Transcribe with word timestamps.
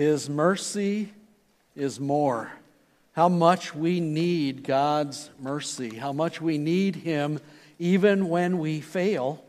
His 0.00 0.30
mercy 0.30 1.12
is 1.76 2.00
more. 2.00 2.50
How 3.12 3.28
much 3.28 3.74
we 3.74 4.00
need 4.00 4.64
God's 4.64 5.28
mercy, 5.38 5.94
how 5.94 6.14
much 6.14 6.40
we 6.40 6.56
need 6.56 6.96
Him 6.96 7.38
even 7.78 8.30
when 8.30 8.58
we 8.58 8.80
fail, 8.80 9.44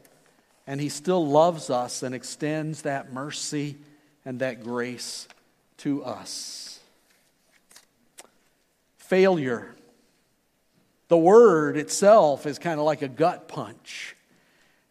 and 0.67 0.81
He 0.81 0.89
still 0.89 1.25
loves 1.25 1.69
us 1.69 2.03
and 2.03 2.13
extends 2.13 2.81
that 2.81 3.13
mercy 3.13 3.77
and 4.25 4.41
that 4.41 4.61
grace 4.61 5.26
to 5.78 6.03
us. 6.03 6.81
Failure. 8.97 9.74
The 11.08 11.15
word 11.15 11.78
itself 11.78 12.46
is 12.46 12.60
kind 12.60 12.78
of 12.78 12.86
like 12.86 13.02
a 13.02 13.08
gut 13.08 13.47
punch, 13.47 14.18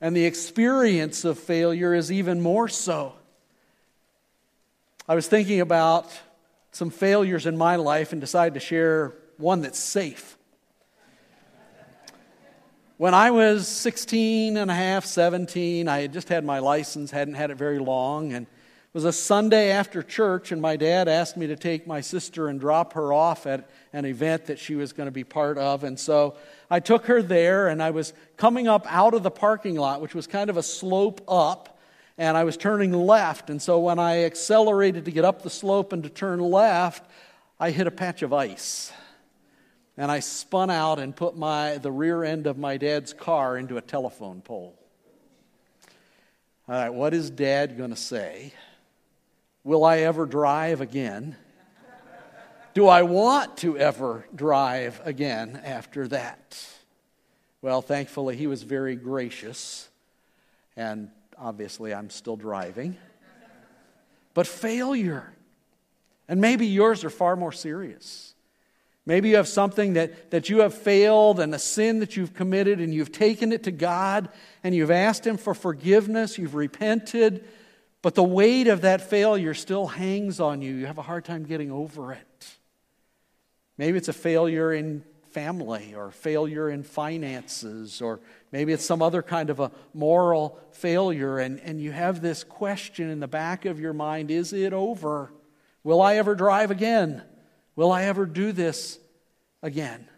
and 0.01 0.17
the 0.17 0.25
experience 0.25 1.27
of 1.27 1.39
failure 1.39 1.95
is 1.95 2.11
even 2.11 2.41
more 2.41 2.67
so. 2.67 3.13
I 5.11 5.17
was 5.17 5.27
thinking 5.27 5.61
about 5.61 6.09
some 6.71 6.89
failures 6.89 7.45
in 7.45 7.59
my 7.59 7.75
life 7.75 8.13
and 8.13 8.21
decided 8.21 8.55
to 8.55 8.61
share 8.61 9.13
one 9.39 9.63
that's 9.63 9.77
safe. 9.77 10.39
When 12.97 13.13
I 13.13 13.33
was 13.33 13.67
16 13.67 14.57
and 14.57 14.71
a 14.71 14.75
half, 14.75 15.05
17, 15.05 15.89
I 15.89 16.03
had 16.03 16.13
just 16.13 16.29
had 16.29 16.45
my 16.45 16.61
license, 16.61 17.11
hadn't 17.11 17.35
had 17.35 17.51
it 17.51 17.57
very 17.57 17.81
long, 17.81 18.33
and 18.35 18.47
it 18.47 18.95
was 18.95 19.05
a 19.05 19.13
Sunday 19.13 19.73
after 19.73 20.05
church, 20.05 20.53
and 20.53 20.63
my 20.63 20.77
dad 20.77 21.09
asked 21.09 21.37
me 21.37 21.49
to 21.49 21.57
take 21.57 21.89
my 21.89 22.03
sister 22.03 22.47
and 22.47 22.61
drop 22.61 22.93
her 22.93 23.13
off 23.13 23.49
at 23.49 23.69
an 23.93 24.05
event 24.05 24.47
that 24.47 24.61
she 24.61 24.77
was 24.77 24.93
going 24.93 25.09
to 25.09 25.11
be 25.11 25.25
part 25.25 25.59
of. 25.59 25.83
And 25.83 25.99
so 25.99 26.37
I 26.71 26.79
took 26.79 27.07
her 27.07 27.21
there, 27.21 27.67
and 27.67 27.83
I 27.83 27.91
was 27.91 28.13
coming 28.37 28.69
up 28.69 28.87
out 28.87 29.15
of 29.15 29.25
the 29.25 29.31
parking 29.33 29.75
lot, 29.75 30.01
which 30.01 30.15
was 30.15 30.29
kind 30.29 30.51
of 30.51 30.57
a 30.57 30.63
slope 30.63 31.21
up, 31.27 31.80
and 32.21 32.37
I 32.37 32.45
was 32.45 32.59
turning 32.59 32.93
left. 32.93 33.49
And 33.49 33.63
so 33.63 33.81
when 33.81 33.99
I 33.99 34.25
accelerated 34.25 35.07
to 35.07 35.11
get 35.11 35.25
up 35.25 35.41
the 35.41 35.49
slope 35.49 35.95
and 35.95 36.03
to 36.03 36.11
turn 36.11 36.39
left, 36.39 37.11
I 37.59 37.71
hit 37.71 37.87
a 37.87 37.91
patch 37.91 38.21
of 38.21 38.35
ice. 38.35 38.93
And 39.97 40.13
I 40.13 40.21
spun 40.21 40.69
out 40.69 40.99
and 40.99 41.17
put 41.17 41.35
my, 41.35 41.79
the 41.79 41.91
rear 41.91 42.23
end 42.23 42.47
of 42.47 42.59
my 42.59 42.77
dad's 42.77 43.15
car 43.15 43.57
into 43.57 43.79
a 43.79 43.81
telephone 43.81 44.43
pole. 44.43 44.79
All 46.69 46.75
right, 46.75 46.91
what 46.91 47.15
is 47.15 47.31
dad 47.31 47.79
going 47.79 47.89
to 47.89 47.97
say? 47.97 48.53
Will 49.65 49.83
I 49.83 50.01
ever 50.01 50.27
drive 50.27 50.83
again? 50.83 51.37
Do 52.75 52.87
I 52.87 53.01
want 53.01 53.57
to 53.59 53.79
ever 53.79 54.27
drive 54.35 55.01
again 55.07 55.59
after 55.65 56.07
that? 56.09 56.69
Well, 57.63 57.81
thankfully, 57.81 58.37
he 58.37 58.47
was 58.47 58.63
very 58.63 58.95
gracious 58.95 59.89
and 60.77 61.11
Obviously, 61.41 61.95
I'm 61.95 62.11
still 62.11 62.37
driving. 62.37 62.97
But 64.35 64.47
failure. 64.47 65.33
And 66.29 66.41
maybe 66.41 66.67
yours 66.67 67.03
are 67.03 67.11
far 67.11 67.35
more 67.35 67.51
serious. 67.51 68.35
Maybe 69.07 69.31
you 69.31 69.37
have 69.37 69.49
something 69.49 69.95
that, 69.95 70.31
that 70.31 70.51
you 70.51 70.59
have 70.59 70.75
failed 70.75 71.41
and 71.41 71.55
a 71.55 71.59
sin 71.59 72.01
that 72.01 72.17
you've 72.17 72.35
committed, 72.35 72.79
and 72.79 72.93
you've 72.95 73.11
taken 73.11 73.53
it 73.53 73.65
to 73.65 73.71
God 73.71 74.29
and 74.63 74.75
you've 74.75 74.91
asked 74.91 75.27
Him 75.27 75.39
for 75.39 75.55
forgiveness, 75.55 76.39
you've 76.39 76.55
repented, 76.55 77.45
but 78.03 78.15
the 78.15 78.23
weight 78.23 78.69
of 78.69 78.83
that 78.83 79.01
failure 79.01 79.55
still 79.55 79.87
hangs 79.87 80.41
on 80.41 80.63
you. 80.63 80.75
You 80.75 80.87
have 80.87 80.99
a 80.99 81.03
hard 81.03 81.25
time 81.25 81.45
getting 81.45 81.71
over 81.71 82.13
it. 82.13 82.47
Maybe 83.79 83.97
it's 83.97 84.09
a 84.09 84.13
failure 84.13 84.73
in 84.73 85.05
family 85.31 85.95
or 85.95 86.11
failure 86.11 86.69
in 86.69 86.83
finances 86.83 88.03
or 88.03 88.21
maybe 88.53 88.73
it's 88.73 88.85
some 88.85 89.01
other 89.01 89.23
kind 89.23 89.49
of 89.49 89.61
a 89.61 89.71
moral 89.95 90.59
failure 90.73 91.39
and, 91.39 91.61
and 91.61 91.81
you 91.81 91.93
have 91.93 92.21
this 92.21 92.43
question 92.43 93.09
in 93.09 93.21
the 93.21 93.29
back 93.29 93.65
of 93.65 93.79
your 93.79 93.93
mind 93.93 94.31
is 94.31 94.53
it 94.53 94.73
over 94.73 95.33
will 95.85 96.03
i 96.03 96.17
ever 96.17 96.35
drive 96.35 96.71
again 96.71 97.23
will 97.77 97.93
i 97.93 98.05
ever 98.05 98.27
do 98.27 98.51
this 98.51 98.99
again 99.63 100.09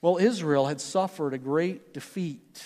well 0.00 0.16
israel 0.16 0.66
had 0.66 0.80
suffered 0.80 1.34
a 1.34 1.38
great 1.38 1.92
defeat 1.92 2.64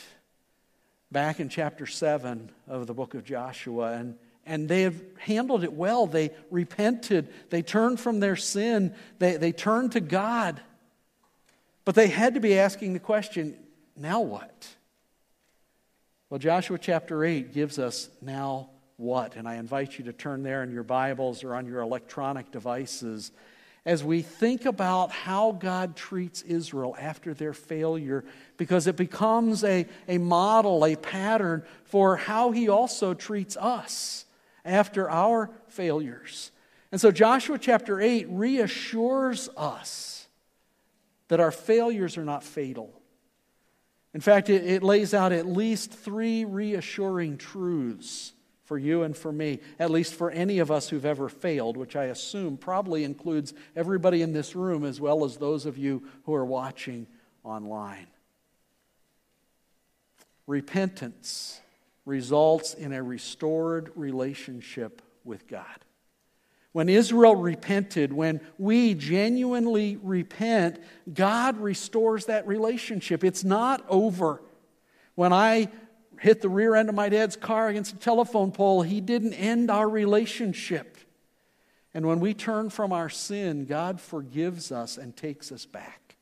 back 1.11 1.41
in 1.41 1.49
chapter 1.49 1.87
7 1.87 2.51
of 2.69 2.87
the 2.87 2.95
book 2.95 3.15
of 3.15 3.25
joshua 3.25 3.95
and 3.95 4.17
and 4.47 4.69
they 4.69 4.83
have 4.83 5.03
handled 5.19 5.65
it 5.65 5.73
well. 5.73 6.07
They 6.07 6.31
repented. 6.51 7.33
They 7.51 7.63
turned 7.63 7.99
from 7.99 8.21
their 8.21 8.37
sin. 8.37 8.95
They, 9.19 9.37
they 9.37 9.53
turned 9.53 9.93
to 9.93 10.01
God. 10.01 10.61
But 11.85 11.95
they 11.95 12.09
had 12.09 12.35
to 12.35 12.41
be 12.41 12.59
asking 12.59 12.93
the 12.93 12.99
question 12.99 13.57
now 13.97 14.21
what? 14.21 14.69
Well, 16.31 16.39
Joshua 16.39 16.79
chapter 16.79 17.25
8 17.25 17.53
gives 17.53 17.79
us 17.79 18.09
now 18.23 18.71
what? 18.97 19.37
And 19.37 19.49
I 19.49 19.57
invite 19.57 19.99
you 19.99 20.05
to 20.07 20.13
turn 20.13 20.43
there 20.43 20.63
in 20.63 20.73
your 20.73 20.83
Bibles 20.83 21.45
or 21.45 21.55
on 21.55 21.67
your 21.67 21.81
electronic 21.81 22.51
devices 22.51 23.33
as 23.87 24.03
we 24.03 24.23
think 24.23 24.65
about 24.65 25.11
how 25.13 25.53
God 25.53 25.95
treats 25.95 26.41
Israel 26.43 26.97
after 26.99 27.35
their 27.35 27.53
failure, 27.53 28.25
because 28.57 28.87
it 28.87 28.97
becomes 28.97 29.63
a, 29.63 29.87
a 30.09 30.17
model, 30.17 30.87
a 30.87 30.97
pattern 30.97 31.63
for 31.85 32.17
how 32.17 32.51
He 32.51 32.69
also 32.69 33.13
treats 33.13 33.59
us 33.59 34.25
after 34.65 35.11
our 35.11 35.51
failures. 35.69 36.51
And 36.93 37.01
so 37.01 37.11
Joshua 37.11 37.59
chapter 37.59 38.01
8 38.01 38.27
reassures 38.31 39.51
us 39.57 40.24
that 41.35 41.41
our 41.41 41.51
failures 41.51 42.17
are 42.17 42.25
not 42.25 42.45
fatal. 42.45 42.93
In 44.15 44.21
fact, 44.21 44.49
it, 44.49 44.65
it, 44.65 44.85
lays 44.85 45.13
out 45.13 45.33
at 45.33 45.47
least 45.47 45.91
three 45.91 46.45
reassuring 46.45 47.39
truths 47.39 48.33
for 48.63 48.79
you 48.79 49.03
and 49.03 49.17
for 49.17 49.33
me, 49.33 49.59
at 49.81 49.91
least 49.91 50.15
for 50.15 50.31
any 50.31 50.61
of 50.61 50.71
us 50.71 50.89
who've 50.89 51.05
ever 51.05 51.29
failed, 51.29 51.77
which 51.77 51.97
I 51.97 52.05
assume 52.05 52.57
probably 52.57 53.03
includes 53.03 53.53
everybody 53.75 54.23
in 54.23 54.33
this 54.33 54.55
room 54.55 54.85
as 54.85 55.01
well 55.01 55.25
as 55.25 55.37
those 55.37 55.67
of 55.67 55.77
you 55.77 56.05
who 56.23 56.35
are 56.35 56.45
watching 56.45 57.09
online. 57.43 58.07
Repentance 60.47 61.61
results 62.07 62.75
in 62.75 62.93
a 62.93 63.03
restored 63.03 63.91
relationship 63.97 65.03
with 65.25 65.49
God. 65.49 65.85
When 66.75 66.89
Israel 66.89 67.37
repented, 67.37 68.13
when 68.13 68.41
we 68.59 68.95
genuinely 68.95 69.97
repent, 70.03 70.83
God 71.15 71.57
restores 71.59 72.27
that 72.27 72.49
relationship. 72.49 73.23
It's 73.23 73.45
not 73.45 73.85
over. 73.89 74.43
When 75.15 75.33
I 75.33 75.69
hit 76.19 76.41
the 76.41 76.49
rear 76.49 76.75
end 76.75 76.89
of 76.89 76.97
my 76.97 77.09
dad's 77.09 77.37
car 77.37 77.69
against 77.69 77.93
a 77.93 77.99
telephone 77.99 78.51
pole, 78.51 78.83
he 78.83 79.01
didn't 79.01 79.35
end 79.35 79.71
our 79.71 79.89
relationship. 79.89 80.99
And 81.95 82.09
when 82.09 82.19
we 82.19 82.35
turn 82.35 82.71
from 82.71 82.93
our 82.93 83.09
sin, 83.09 83.67
God 83.67 84.01
forgives 84.01 84.73
us 84.73 84.99
and 84.99 85.17
takes 85.17 85.53
us 85.53 85.67
back. 85.67 86.17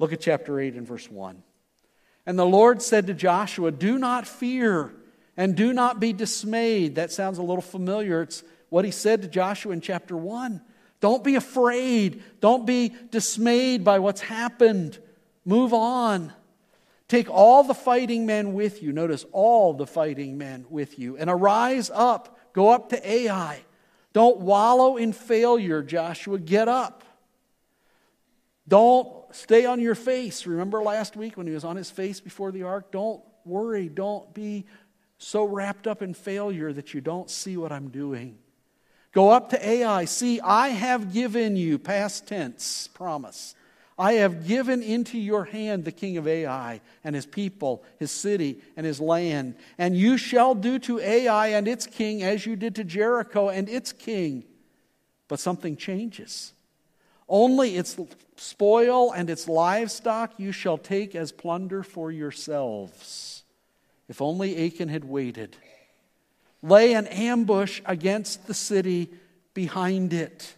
Look 0.00 0.12
at 0.12 0.20
chapter 0.20 0.58
8 0.58 0.74
and 0.74 0.84
verse 0.84 1.08
1. 1.08 1.44
And 2.26 2.36
the 2.36 2.44
Lord 2.44 2.82
said 2.82 3.06
to 3.06 3.14
Joshua, 3.14 3.70
Do 3.70 3.98
not 3.98 4.26
fear 4.26 4.90
and 5.36 5.54
do 5.54 5.72
not 5.72 6.00
be 6.00 6.12
dismayed. 6.12 6.96
That 6.96 7.12
sounds 7.12 7.38
a 7.38 7.42
little 7.42 7.62
familiar. 7.62 8.22
It's 8.22 8.42
what 8.74 8.84
he 8.84 8.90
said 8.90 9.22
to 9.22 9.28
Joshua 9.28 9.72
in 9.72 9.80
chapter 9.80 10.16
1. 10.16 10.60
Don't 10.98 11.22
be 11.22 11.36
afraid. 11.36 12.24
Don't 12.40 12.66
be 12.66 12.92
dismayed 13.12 13.84
by 13.84 14.00
what's 14.00 14.20
happened. 14.20 14.98
Move 15.44 15.72
on. 15.72 16.32
Take 17.06 17.30
all 17.30 17.62
the 17.62 17.72
fighting 17.72 18.26
men 18.26 18.52
with 18.52 18.82
you. 18.82 18.92
Notice 18.92 19.26
all 19.30 19.74
the 19.74 19.86
fighting 19.86 20.38
men 20.38 20.66
with 20.70 20.98
you. 20.98 21.16
And 21.16 21.30
arise 21.30 21.88
up. 21.88 22.36
Go 22.52 22.70
up 22.70 22.88
to 22.88 23.08
Ai. 23.08 23.60
Don't 24.12 24.40
wallow 24.40 24.96
in 24.96 25.12
failure, 25.12 25.80
Joshua. 25.80 26.40
Get 26.40 26.66
up. 26.66 27.04
Don't 28.66 29.08
stay 29.30 29.66
on 29.66 29.78
your 29.78 29.94
face. 29.94 30.48
Remember 30.48 30.82
last 30.82 31.14
week 31.14 31.36
when 31.36 31.46
he 31.46 31.52
was 31.52 31.64
on 31.64 31.76
his 31.76 31.92
face 31.92 32.18
before 32.18 32.50
the 32.50 32.64
ark? 32.64 32.90
Don't 32.90 33.22
worry. 33.44 33.88
Don't 33.88 34.34
be 34.34 34.66
so 35.18 35.44
wrapped 35.44 35.86
up 35.86 36.02
in 36.02 36.12
failure 36.12 36.72
that 36.72 36.92
you 36.92 37.00
don't 37.00 37.30
see 37.30 37.56
what 37.56 37.70
I'm 37.70 37.90
doing. 37.90 38.38
Go 39.14 39.30
up 39.30 39.50
to 39.50 39.66
Ai. 39.66 40.06
See, 40.06 40.40
I 40.40 40.68
have 40.68 41.12
given 41.12 41.56
you, 41.56 41.78
past 41.78 42.26
tense, 42.26 42.88
promise. 42.88 43.54
I 43.96 44.14
have 44.14 44.48
given 44.48 44.82
into 44.82 45.16
your 45.16 45.44
hand 45.44 45.84
the 45.84 45.92
king 45.92 46.16
of 46.16 46.26
Ai 46.26 46.80
and 47.04 47.14
his 47.14 47.24
people, 47.24 47.84
his 48.00 48.10
city, 48.10 48.60
and 48.76 48.84
his 48.84 49.00
land. 49.00 49.54
And 49.78 49.96
you 49.96 50.18
shall 50.18 50.56
do 50.56 50.80
to 50.80 50.98
Ai 50.98 51.48
and 51.48 51.68
its 51.68 51.86
king 51.86 52.24
as 52.24 52.44
you 52.44 52.56
did 52.56 52.74
to 52.74 52.82
Jericho 52.82 53.50
and 53.50 53.68
its 53.68 53.92
king. 53.92 54.42
But 55.28 55.38
something 55.38 55.76
changes. 55.76 56.52
Only 57.28 57.76
its 57.76 57.96
spoil 58.36 59.12
and 59.12 59.30
its 59.30 59.46
livestock 59.46 60.40
you 60.40 60.50
shall 60.50 60.76
take 60.76 61.14
as 61.14 61.30
plunder 61.30 61.84
for 61.84 62.10
yourselves. 62.10 63.44
If 64.08 64.20
only 64.20 64.66
Achan 64.66 64.88
had 64.88 65.04
waited 65.04 65.56
lay 66.64 66.94
an 66.94 67.06
ambush 67.08 67.82
against 67.84 68.46
the 68.46 68.54
city 68.54 69.10
behind 69.52 70.12
it. 70.14 70.54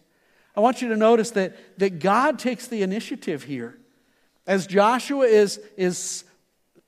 I 0.56 0.60
want 0.60 0.80
you 0.80 0.88
to 0.88 0.96
notice 0.96 1.32
that, 1.32 1.78
that 1.78 1.98
God 1.98 2.38
takes 2.38 2.68
the 2.68 2.82
initiative 2.82 3.42
here. 3.42 3.76
As 4.46 4.66
Joshua 4.66 5.26
is, 5.26 5.60
is 5.76 6.24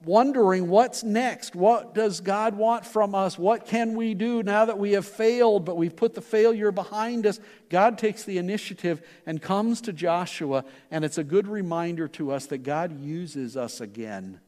wondering 0.04 0.68
what's 0.68 1.02
next. 1.02 1.56
What 1.56 1.94
does 1.94 2.20
God 2.20 2.54
want 2.54 2.86
from 2.86 3.14
us? 3.16 3.36
What 3.36 3.66
can 3.66 3.96
we 3.96 4.14
do 4.14 4.44
now 4.44 4.64
that 4.66 4.78
we 4.78 4.92
have 4.92 5.04
failed, 5.04 5.64
but 5.64 5.76
we've 5.76 5.96
put 5.96 6.14
the 6.14 6.22
failure 6.22 6.70
behind 6.70 7.26
us? 7.26 7.40
God 7.68 7.98
takes 7.98 8.22
the 8.22 8.38
initiative 8.38 9.04
and 9.26 9.42
comes 9.42 9.80
to 9.82 9.92
Joshua, 9.92 10.64
and 10.92 11.04
it's 11.04 11.18
a 11.18 11.24
good 11.24 11.48
reminder 11.48 12.06
to 12.08 12.30
us 12.30 12.46
that 12.46 12.58
God 12.58 13.00
uses 13.00 13.56
us 13.56 13.80
again. 13.80 14.38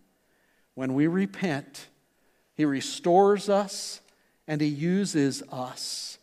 When 0.75 0.95
we 0.95 1.09
repent, 1.09 1.89
He 2.55 2.65
restores 2.65 3.49
us 3.49 4.01
and 4.51 4.61
He 4.61 4.67
uses 4.67 5.45
us. 5.53 6.19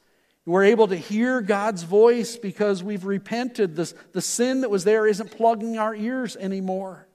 We're 0.45 0.65
able 0.65 0.89
to 0.89 0.97
hear 0.97 1.39
God's 1.41 1.83
voice 1.83 2.35
because 2.35 2.83
we've 2.83 3.05
repented. 3.05 3.77
The, 3.77 3.93
the 4.11 4.21
sin 4.21 4.61
that 4.61 4.69
was 4.69 4.83
there 4.83 5.07
isn't 5.07 5.31
plugging 5.31 5.77
our 5.77 5.95
ears 5.95 6.35
anymore. 6.35 7.07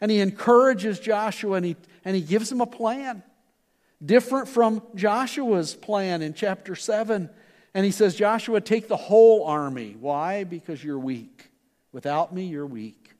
And 0.00 0.08
he 0.08 0.20
encourages 0.20 1.00
Joshua 1.00 1.56
and 1.56 1.66
he, 1.66 1.76
and 2.04 2.14
he 2.14 2.22
gives 2.22 2.50
him 2.50 2.60
a 2.60 2.66
plan, 2.66 3.24
different 4.04 4.46
from 4.48 4.82
Joshua's 4.94 5.74
plan 5.74 6.22
in 6.22 6.32
chapter 6.32 6.76
7. 6.76 7.28
And 7.74 7.84
he 7.84 7.90
says, 7.90 8.14
Joshua, 8.14 8.60
take 8.60 8.86
the 8.86 8.96
whole 8.96 9.44
army. 9.44 9.96
Why? 9.98 10.44
Because 10.44 10.82
you're 10.82 10.98
weak. 10.98 11.50
Without 11.92 12.32
me, 12.32 12.46
you're 12.46 12.66
weak. 12.66 13.10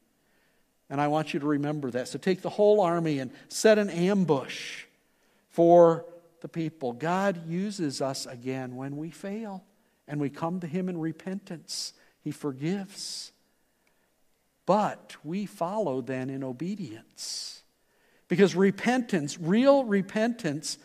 And 0.90 1.00
I 1.00 1.08
want 1.08 1.34
you 1.34 1.40
to 1.40 1.46
remember 1.46 1.90
that. 1.90 2.06
So 2.06 2.18
take 2.18 2.42
the 2.42 2.50
whole 2.50 2.80
army 2.80 3.18
and 3.18 3.32
set 3.48 3.78
an 3.78 3.90
ambush 3.90 4.84
for 5.50 6.04
the 6.40 6.48
people. 6.48 6.92
God 6.92 7.48
uses 7.48 8.00
us 8.00 8.26
again 8.26 8.76
when 8.76 8.96
we 8.96 9.10
fail 9.10 9.64
and 10.08 10.20
we 10.20 10.30
come 10.30 10.60
to 10.60 10.66
Him 10.66 10.88
in 10.88 10.98
repentance. 10.98 11.92
He 12.20 12.30
forgives. 12.30 13.32
But 14.66 15.16
we 15.22 15.46
follow 15.46 16.00
then 16.00 16.28
in 16.28 16.42
obedience. 16.42 17.62
Because 18.28 18.56
repentance, 18.56 19.38
real 19.38 19.84
repentance, 19.84 20.78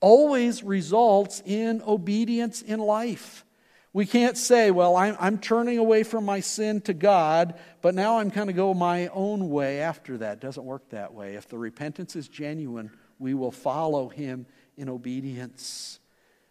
always 0.00 0.62
results 0.62 1.42
in 1.44 1.82
obedience 1.86 2.62
in 2.62 2.80
life. 2.80 3.44
We 3.92 4.06
can't 4.06 4.36
say, 4.36 4.70
well, 4.70 4.96
I'm, 4.96 5.16
I'm 5.18 5.38
turning 5.38 5.78
away 5.78 6.02
from 6.02 6.24
my 6.24 6.40
sin 6.40 6.80
to 6.82 6.94
God, 6.94 7.58
but 7.82 7.94
now 7.94 8.18
I'm 8.18 8.30
kind 8.30 8.48
of 8.48 8.56
go 8.56 8.72
my 8.74 9.08
own 9.08 9.48
way 9.48 9.80
after 9.80 10.18
that. 10.18 10.34
It 10.34 10.40
doesn't 10.40 10.64
work 10.64 10.90
that 10.90 11.12
way. 11.14 11.34
If 11.34 11.48
the 11.48 11.58
repentance 11.58 12.14
is 12.14 12.28
genuine, 12.28 12.90
we 13.18 13.34
will 13.34 13.50
follow 13.50 14.08
Him 14.08 14.46
in 14.78 14.88
obedience. 14.88 15.98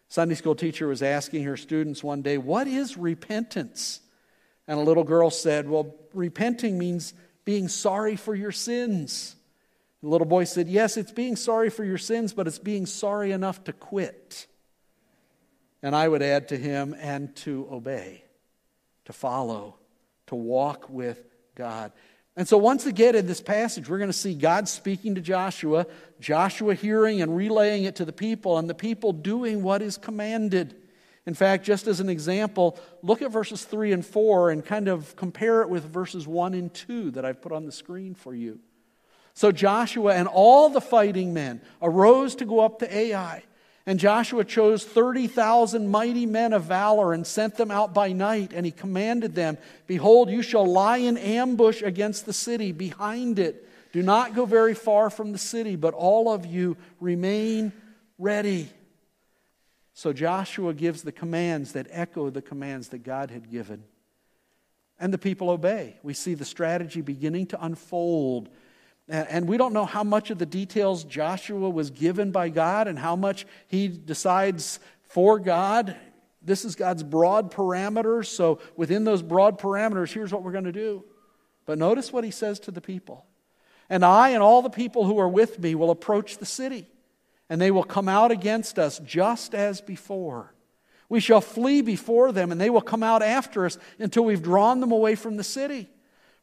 Sunday 0.08 0.34
school 0.34 0.54
teacher 0.54 0.86
was 0.86 1.02
asking 1.02 1.44
her 1.44 1.56
students 1.56 2.04
one 2.04 2.22
day, 2.22 2.38
What 2.38 2.66
is 2.66 2.96
repentance? 2.96 4.00
And 4.66 4.78
a 4.78 4.82
little 4.82 5.04
girl 5.04 5.30
said, 5.30 5.68
Well, 5.68 5.94
repenting 6.14 6.78
means 6.78 7.14
being 7.44 7.68
sorry 7.68 8.16
for 8.16 8.34
your 8.34 8.52
sins. 8.52 9.34
The 10.02 10.08
little 10.08 10.26
boy 10.26 10.44
said, 10.44 10.68
Yes, 10.68 10.96
it's 10.96 11.12
being 11.12 11.36
sorry 11.36 11.70
for 11.70 11.84
your 11.84 11.98
sins, 11.98 12.32
but 12.32 12.46
it's 12.46 12.58
being 12.58 12.86
sorry 12.86 13.32
enough 13.32 13.64
to 13.64 13.72
quit. 13.72 14.46
And 15.82 15.94
I 15.94 16.08
would 16.08 16.22
add 16.22 16.48
to 16.48 16.56
him, 16.56 16.94
and 16.98 17.34
to 17.36 17.68
obey, 17.70 18.24
to 19.04 19.12
follow, 19.12 19.76
to 20.26 20.34
walk 20.34 20.90
with 20.90 21.24
God. 21.54 21.92
And 22.38 22.46
so, 22.46 22.56
once 22.56 22.86
again, 22.86 23.16
in 23.16 23.26
this 23.26 23.40
passage, 23.40 23.88
we're 23.88 23.98
going 23.98 24.10
to 24.10 24.16
see 24.16 24.32
God 24.32 24.68
speaking 24.68 25.16
to 25.16 25.20
Joshua, 25.20 25.88
Joshua 26.20 26.72
hearing 26.72 27.20
and 27.20 27.36
relaying 27.36 27.82
it 27.82 27.96
to 27.96 28.04
the 28.04 28.12
people, 28.12 28.58
and 28.58 28.70
the 28.70 28.76
people 28.76 29.12
doing 29.12 29.60
what 29.64 29.82
is 29.82 29.96
commanded. 29.96 30.76
In 31.26 31.34
fact, 31.34 31.64
just 31.64 31.88
as 31.88 31.98
an 31.98 32.08
example, 32.08 32.78
look 33.02 33.22
at 33.22 33.32
verses 33.32 33.64
3 33.64 33.90
and 33.90 34.06
4 34.06 34.52
and 34.52 34.64
kind 34.64 34.86
of 34.86 35.16
compare 35.16 35.62
it 35.62 35.68
with 35.68 35.82
verses 35.82 36.28
1 36.28 36.54
and 36.54 36.72
2 36.72 37.10
that 37.10 37.24
I've 37.24 37.42
put 37.42 37.50
on 37.50 37.66
the 37.66 37.72
screen 37.72 38.14
for 38.14 38.32
you. 38.32 38.60
So 39.34 39.50
Joshua 39.50 40.14
and 40.14 40.28
all 40.28 40.68
the 40.68 40.80
fighting 40.80 41.34
men 41.34 41.60
arose 41.82 42.36
to 42.36 42.44
go 42.44 42.60
up 42.60 42.78
to 42.78 42.96
Ai. 42.96 43.42
And 43.88 43.98
Joshua 43.98 44.44
chose 44.44 44.84
30,000 44.84 45.88
mighty 45.88 46.26
men 46.26 46.52
of 46.52 46.64
valor 46.64 47.14
and 47.14 47.26
sent 47.26 47.56
them 47.56 47.70
out 47.70 47.94
by 47.94 48.12
night. 48.12 48.52
And 48.54 48.66
he 48.66 48.70
commanded 48.70 49.34
them, 49.34 49.56
Behold, 49.86 50.28
you 50.28 50.42
shall 50.42 50.66
lie 50.66 50.98
in 50.98 51.16
ambush 51.16 51.80
against 51.80 52.26
the 52.26 52.34
city, 52.34 52.70
behind 52.70 53.38
it. 53.38 53.66
Do 53.92 54.02
not 54.02 54.34
go 54.34 54.44
very 54.44 54.74
far 54.74 55.08
from 55.08 55.32
the 55.32 55.38
city, 55.38 55.74
but 55.74 55.94
all 55.94 56.30
of 56.30 56.44
you 56.44 56.76
remain 57.00 57.72
ready. 58.18 58.68
So 59.94 60.12
Joshua 60.12 60.74
gives 60.74 61.00
the 61.00 61.10
commands 61.10 61.72
that 61.72 61.86
echo 61.88 62.28
the 62.28 62.42
commands 62.42 62.88
that 62.88 63.04
God 63.04 63.30
had 63.30 63.50
given. 63.50 63.84
And 65.00 65.14
the 65.14 65.18
people 65.18 65.48
obey. 65.48 65.96
We 66.02 66.12
see 66.12 66.34
the 66.34 66.44
strategy 66.44 67.00
beginning 67.00 67.46
to 67.46 67.64
unfold 67.64 68.50
and 69.08 69.48
we 69.48 69.56
don't 69.56 69.72
know 69.72 69.86
how 69.86 70.04
much 70.04 70.30
of 70.30 70.38
the 70.38 70.46
details 70.46 71.04
Joshua 71.04 71.70
was 71.70 71.90
given 71.90 72.30
by 72.30 72.50
God 72.50 72.88
and 72.88 72.98
how 72.98 73.16
much 73.16 73.46
he 73.66 73.88
decides 73.88 74.80
for 75.08 75.38
God. 75.38 75.96
This 76.42 76.64
is 76.64 76.74
God's 76.76 77.02
broad 77.02 77.50
parameters. 77.50 78.26
So, 78.26 78.60
within 78.76 79.04
those 79.04 79.22
broad 79.22 79.58
parameters, 79.58 80.12
here's 80.12 80.32
what 80.32 80.42
we're 80.42 80.52
going 80.52 80.64
to 80.64 80.72
do. 80.72 81.04
But 81.64 81.78
notice 81.78 82.12
what 82.12 82.24
he 82.24 82.30
says 82.30 82.60
to 82.60 82.70
the 82.70 82.80
people. 82.80 83.24
And 83.90 84.04
I 84.04 84.30
and 84.30 84.42
all 84.42 84.62
the 84.62 84.70
people 84.70 85.04
who 85.04 85.18
are 85.18 85.28
with 85.28 85.58
me 85.58 85.74
will 85.74 85.90
approach 85.90 86.38
the 86.38 86.46
city, 86.46 86.86
and 87.48 87.60
they 87.60 87.70
will 87.70 87.84
come 87.84 88.08
out 88.08 88.30
against 88.30 88.78
us 88.78 88.98
just 88.98 89.54
as 89.54 89.80
before. 89.80 90.54
We 91.08 91.20
shall 91.20 91.40
flee 91.40 91.80
before 91.80 92.32
them, 92.32 92.52
and 92.52 92.60
they 92.60 92.68
will 92.68 92.82
come 92.82 93.02
out 93.02 93.22
after 93.22 93.64
us 93.64 93.78
until 93.98 94.24
we've 94.26 94.42
drawn 94.42 94.80
them 94.80 94.92
away 94.92 95.14
from 95.14 95.36
the 95.36 95.44
city. 95.44 95.88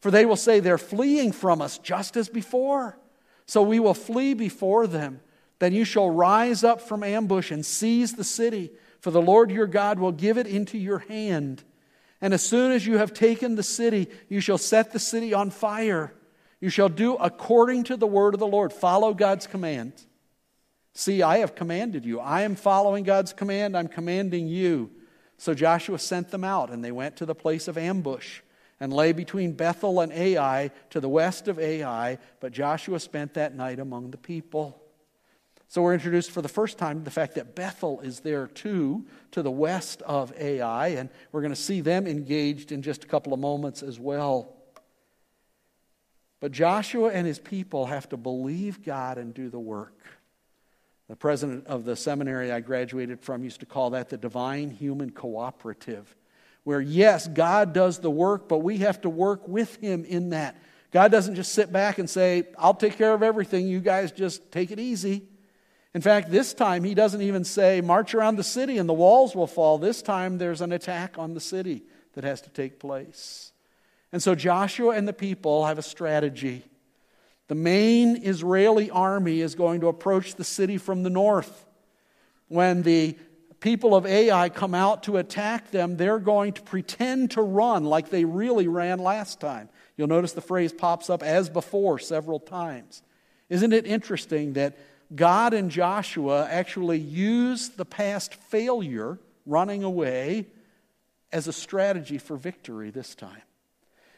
For 0.02 0.12
they 0.12 0.26
will 0.26 0.36
say, 0.36 0.60
They're 0.60 0.78
fleeing 0.78 1.32
from 1.32 1.62
us 1.62 1.78
just 1.78 2.18
as 2.18 2.30
before. 2.30 2.98
So 3.46 3.62
we 3.62 3.80
will 3.80 3.94
flee 3.94 4.34
before 4.34 4.88
them. 4.88 5.22
Then 5.60 5.74
you 5.74 5.86
shall 5.86 6.10
rise 6.10 6.64
up 6.64 6.82
from 6.82 7.04
ambush 7.04 7.52
and 7.52 7.66
seize 7.66 8.14
the 8.14 8.24
city, 8.24 8.72
for 9.00 9.12
the 9.12 9.22
Lord 9.22 9.52
your 9.52 9.68
God 9.68 10.00
will 10.00 10.12
give 10.12 10.38
it 10.38 10.48
into 10.48 10.78
your 10.78 11.00
hand. 11.00 11.64
And 12.22 12.34
as 12.34 12.42
soon 12.42 12.72
as 12.72 12.86
you 12.86 12.98
have 12.98 13.14
taken 13.14 13.56
the 13.56 13.64
city, 13.64 14.08
you 14.30 14.40
shall 14.40 14.58
set 14.58 14.92
the 14.92 15.00
city 15.00 15.34
on 15.34 15.50
fire. 15.50 16.14
You 16.60 16.70
shall 16.70 16.90
do 16.90 17.16
according 17.16 17.84
to 17.86 17.98
the 17.98 18.08
word 18.08 18.34
of 18.34 18.40
the 18.40 18.48
Lord. 18.48 18.74
Follow 18.74 19.14
God's 19.14 19.48
command. 19.48 19.94
See, 20.94 21.22
I 21.22 21.38
have 21.38 21.56
commanded 21.56 22.06
you. 22.06 22.20
I 22.20 22.42
am 22.42 22.56
following 22.56 23.04
God's 23.04 23.34
command. 23.34 23.78
I'm 23.78 23.90
commanding 23.90 24.48
you. 24.48 24.92
So 25.38 25.54
Joshua 25.54 26.00
sent 26.00 26.32
them 26.32 26.44
out, 26.44 26.70
and 26.70 26.84
they 26.84 26.92
went 26.92 27.18
to 27.18 27.26
the 27.26 27.36
place 27.36 27.68
of 27.68 27.78
ambush 27.78 28.40
and 28.80 28.92
lay 28.92 29.12
between 29.12 29.54
Bethel 29.54 30.02
and 30.02 30.12
Ai 30.12 30.72
to 30.90 31.00
the 31.00 31.10
west 31.10 31.48
of 31.48 31.60
Ai, 31.60 32.18
but 32.40 32.52
Joshua 32.52 33.00
spent 33.00 33.34
that 33.36 33.56
night 33.56 33.80
among 33.80 34.12
the 34.12 34.18
people. 34.18 34.82
So 35.68 35.82
we're 35.82 35.94
introduced 35.94 36.32
for 36.32 36.42
the 36.42 36.50
first 36.50 36.78
time 36.78 37.00
to 37.00 37.04
the 37.04 37.12
fact 37.12 37.36
that 37.36 37.56
Bethel 37.56 38.00
is 38.02 38.20
there 38.20 38.48
too, 38.48 39.06
to 39.32 39.42
the 39.42 39.52
west 39.52 40.02
of 40.04 40.34
Ai, 40.40 40.90
and 40.90 41.10
we're 41.32 41.42
going 41.42 41.54
to 41.54 41.60
see 41.60 41.82
them 41.82 42.06
engaged 42.06 42.72
in 42.72 42.82
just 42.82 43.04
a 43.04 43.08
couple 43.08 43.34
of 43.34 43.40
moments 43.40 43.82
as 43.82 44.00
well. 44.00 44.54
But 46.40 46.52
Joshua 46.52 47.10
and 47.10 47.26
his 47.26 47.40
people 47.40 47.88
have 47.88 48.10
to 48.10 48.18
believe 48.18 48.84
God 48.84 49.18
and 49.18 49.34
do 49.34 49.50
the 49.50 49.60
work. 49.60 50.00
The 51.08 51.16
president 51.16 51.68
of 51.68 51.86
the 51.86 51.96
seminary 51.96 52.52
I 52.52 52.60
graduated 52.60 53.22
from 53.22 53.44
used 53.44 53.60
to 53.62 53.66
call 53.66 53.92
that 53.92 54.10
the 54.10 54.18
divine 54.18 54.70
human 54.70 55.12
cooperative 55.12 56.16
where, 56.66 56.82
yes, 56.82 57.28
God 57.28 57.74
does 57.74 58.00
the 58.00 58.12
work, 58.12 58.50
but 58.50 58.58
we 58.58 58.80
have 58.80 59.00
to 59.02 59.10
work 59.10 59.48
with 59.48 59.78
Him 59.78 60.04
in 60.04 60.32
that. 60.32 60.58
God 60.92 61.12
doesn't 61.12 61.36
just 61.36 61.54
sit 61.54 61.72
back 61.72 62.00
and 62.00 62.10
say, 62.10 62.44
I'll 62.58 62.74
take 62.74 62.98
care 62.98 63.14
of 63.14 63.24
everything, 63.24 63.68
you 63.68 63.80
guys 63.80 64.12
just 64.12 64.52
take 64.52 64.72
it 64.72 64.80
easy. 64.80 65.24
In 65.94 66.02
fact, 66.02 66.32
this 66.32 66.54
time 66.54 66.84
He 66.84 66.96
doesn't 66.96 67.22
even 67.22 67.44
say, 67.44 67.82
march 67.82 68.14
around 68.14 68.36
the 68.36 68.44
city 68.44 68.80
and 68.80 68.90
the 68.90 68.94
walls 68.94 69.36
will 69.36 69.48
fall. 69.48 69.78
This 69.78 70.02
time 70.02 70.40
there's 70.40 70.60
an 70.62 70.72
attack 70.72 71.18
on 71.18 71.34
the 71.36 71.40
city 71.40 71.84
that 72.14 72.24
has 72.24 72.42
to 72.42 72.50
take 72.50 72.80
place. 72.80 73.52
And 74.12 74.24
so 74.24 74.34
Joshua 74.34 74.96
and 74.96 75.08
the 75.08 75.14
people 75.14 75.66
have 75.66 75.78
a 75.78 75.84
strategy. 75.84 76.64
The 77.48 77.56
main 77.56 78.24
Israeli 78.24 78.90
army 78.90 79.42
is 79.42 79.54
going 79.54 79.82
to 79.82 79.88
approach 79.88 80.34
the 80.34 80.44
city 80.44 80.78
from 80.78 81.04
the 81.04 81.10
north. 81.12 81.66
When 82.48 82.82
the 82.82 83.18
people 83.66 83.96
of 83.96 84.06
Ai 84.06 84.48
come 84.50 84.76
out 84.76 85.02
to 85.04 85.18
attack 85.18 85.72
them, 85.72 85.98
they're 85.98 86.20
going 86.20 86.54
to 86.54 86.62
pretend 86.62 87.32
to 87.32 87.42
run 87.42 87.84
like 87.84 88.12
they 88.12 88.24
really 88.24 88.68
ran 88.68 89.00
last 89.00 89.40
time. 89.40 89.70
You'll 89.98 90.08
notice 90.08 90.34
the 90.34 90.42
phrase 90.42 90.72
pops 90.72 91.10
up 91.10 91.24
as 91.24 91.50
before 91.50 91.98
several 91.98 92.40
times. 92.40 93.02
Isn't 93.50 93.74
it 93.74 93.88
interesting 93.88 94.54
that 94.54 94.78
God 95.16 95.56
and 95.56 95.72
Joshua 95.72 96.48
actually 96.48 97.00
use 97.00 97.70
the 97.70 97.86
past 97.86 98.36
failure, 98.36 99.18
running 99.48 99.84
away, 99.84 100.46
as 101.32 101.48
a 101.48 101.54
strategy 101.54 102.20
for 102.20 102.38
victory 102.38 102.92
this 102.92 103.16
time? 103.16 103.42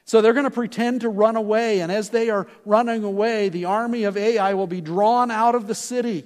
So 0.04 0.20
they're 0.20 0.34
going 0.34 0.44
to 0.44 0.52
pretend 0.52 1.02
to 1.02 1.10
run 1.10 1.38
away, 1.38 1.80
and 1.80 1.90
as 1.90 2.10
they 2.10 2.30
are 2.30 2.48
running 2.66 3.06
away, 3.06 3.48
the 3.48 3.64
army 3.64 4.04
of 4.04 4.18
Ai 4.18 4.56
will 4.56 4.68
be 4.68 4.82
drawn 4.82 5.32
out 5.32 5.56
of 5.56 5.68
the 5.68 5.76
city. 5.76 6.26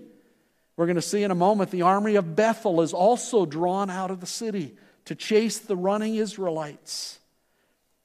We're 0.78 0.86
going 0.86 0.96
to 0.96 1.02
see 1.02 1.24
in 1.24 1.32
a 1.32 1.36
moment 1.36 1.72
the 1.72 1.82
army 1.84 2.16
of 2.16 2.36
Bethel 2.36 2.82
is 2.82 2.94
also 2.94 3.46
drawn 3.46 3.90
out 3.90 4.12
of 4.12 4.20
the 4.20 4.26
city 4.26 4.76
to 5.06 5.16
chase 5.16 5.60
the 5.60 5.76
running 5.76 6.16
Israelites. 6.16 7.20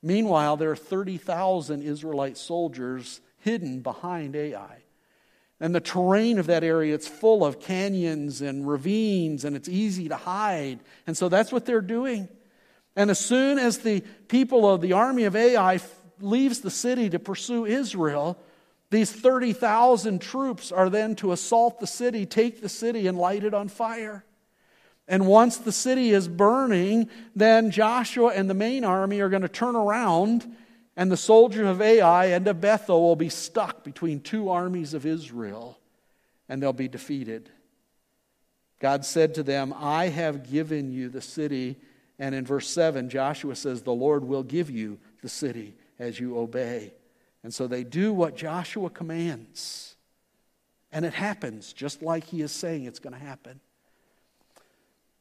Meanwhile, 0.02 0.56
there 0.56 0.70
are 0.70 0.76
30,000 0.76 1.82
Israelite 1.82 2.36
soldiers 2.36 3.20
hidden 3.40 3.80
behind 3.80 4.36
Ai. 4.36 4.82
And 5.58 5.74
the 5.74 5.80
terrain 5.80 6.38
of 6.38 6.48
that 6.48 6.64
area, 6.64 6.94
it's 6.94 7.08
full 7.08 7.44
of 7.44 7.60
canyons 7.60 8.42
and 8.42 8.68
ravines, 8.68 9.44
and 9.44 9.56
it's 9.56 9.68
easy 9.68 10.08
to 10.08 10.16
hide. 10.16 10.80
And 11.06 11.16
so 11.16 11.28
that's 11.28 11.50
what 11.50 11.64
they're 11.64 11.80
doing. 11.80 12.28
And 12.94 13.10
as 13.10 13.18
soon 13.18 13.58
as 13.58 13.78
the 13.78 14.02
people 14.28 14.68
of 14.68 14.80
the 14.80 14.92
army 14.92 15.24
of 15.24 15.34
Ai 15.34 15.80
leaves 16.20 16.60
the 16.60 16.70
city 16.70 17.08
to 17.10 17.18
pursue 17.18 17.64
Israel, 17.64 18.38
these 18.96 19.12
30,000 19.12 20.20
troops 20.20 20.72
are 20.72 20.90
then 20.90 21.14
to 21.16 21.32
assault 21.32 21.78
the 21.80 21.86
city, 21.86 22.26
take 22.26 22.60
the 22.60 22.68
city, 22.68 23.06
and 23.06 23.18
light 23.18 23.44
it 23.44 23.54
on 23.54 23.68
fire. 23.68 24.24
And 25.06 25.26
once 25.26 25.58
the 25.58 25.72
city 25.72 26.10
is 26.10 26.26
burning, 26.26 27.08
then 27.34 27.70
Joshua 27.70 28.32
and 28.34 28.50
the 28.50 28.54
main 28.54 28.84
army 28.84 29.20
are 29.20 29.28
going 29.28 29.42
to 29.42 29.48
turn 29.48 29.76
around 29.76 30.56
and 30.96 31.12
the 31.12 31.16
soldiers 31.16 31.68
of 31.68 31.82
Ai 31.82 32.26
and 32.26 32.48
of 32.48 32.60
Bethel 32.60 33.02
will 33.02 33.16
be 33.16 33.28
stuck 33.28 33.84
between 33.84 34.20
two 34.20 34.48
armies 34.48 34.94
of 34.94 35.04
Israel, 35.04 35.78
and 36.48 36.62
they'll 36.62 36.72
be 36.72 36.88
defeated. 36.88 37.50
God 38.80 39.04
said 39.04 39.34
to 39.34 39.42
them, 39.42 39.74
I 39.76 40.08
have 40.08 40.50
given 40.50 40.90
you 40.90 41.08
the 41.10 41.20
city. 41.20 41.76
And 42.18 42.34
in 42.34 42.46
verse 42.46 42.68
7, 42.68 43.10
Joshua 43.10 43.56
says, 43.56 43.82
The 43.82 43.92
Lord 43.92 44.24
will 44.24 44.42
give 44.42 44.70
you 44.70 44.98
the 45.20 45.28
city 45.28 45.74
as 45.98 46.18
you 46.18 46.38
obey. 46.38 46.92
And 47.46 47.54
so 47.54 47.68
they 47.68 47.84
do 47.84 48.12
what 48.12 48.34
Joshua 48.34 48.90
commands. 48.90 49.94
And 50.90 51.04
it 51.04 51.14
happens 51.14 51.72
just 51.72 52.02
like 52.02 52.24
he 52.24 52.42
is 52.42 52.50
saying 52.50 52.86
it's 52.86 52.98
going 52.98 53.12
to 53.12 53.24
happen. 53.24 53.60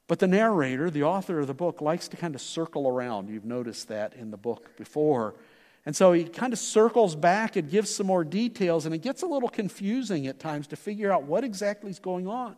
But 0.08 0.18
the 0.18 0.26
narrator, 0.26 0.90
the 0.90 1.04
author 1.04 1.40
of 1.40 1.46
the 1.46 1.54
book, 1.54 1.82
likes 1.82 2.08
to 2.08 2.18
kind 2.18 2.34
of 2.34 2.42
circle 2.42 2.88
around. 2.88 3.30
You've 3.30 3.46
noticed 3.46 3.90
that 3.90 4.16
in 4.16 4.32
the 4.32 4.38
book 4.38 4.76
before. 4.76 5.36
And 5.86 5.96
so 5.96 6.14
he 6.14 6.24
kind 6.24 6.52
of 6.52 6.58
circles 6.58 7.16
back 7.16 7.58
and 7.58 7.70
gives 7.70 7.94
some 7.94 8.08
more 8.08 8.24
details, 8.24 8.88
and 8.88 8.96
it 8.96 9.04
gets 9.04 9.22
a 9.22 9.28
little 9.28 9.48
confusing 9.48 10.26
at 10.26 10.40
times 10.40 10.66
to 10.70 10.76
figure 10.76 11.12
out 11.12 11.26
what 11.26 11.44
exactly 11.44 11.92
is 11.92 12.00
going 12.00 12.28
on. 12.28 12.56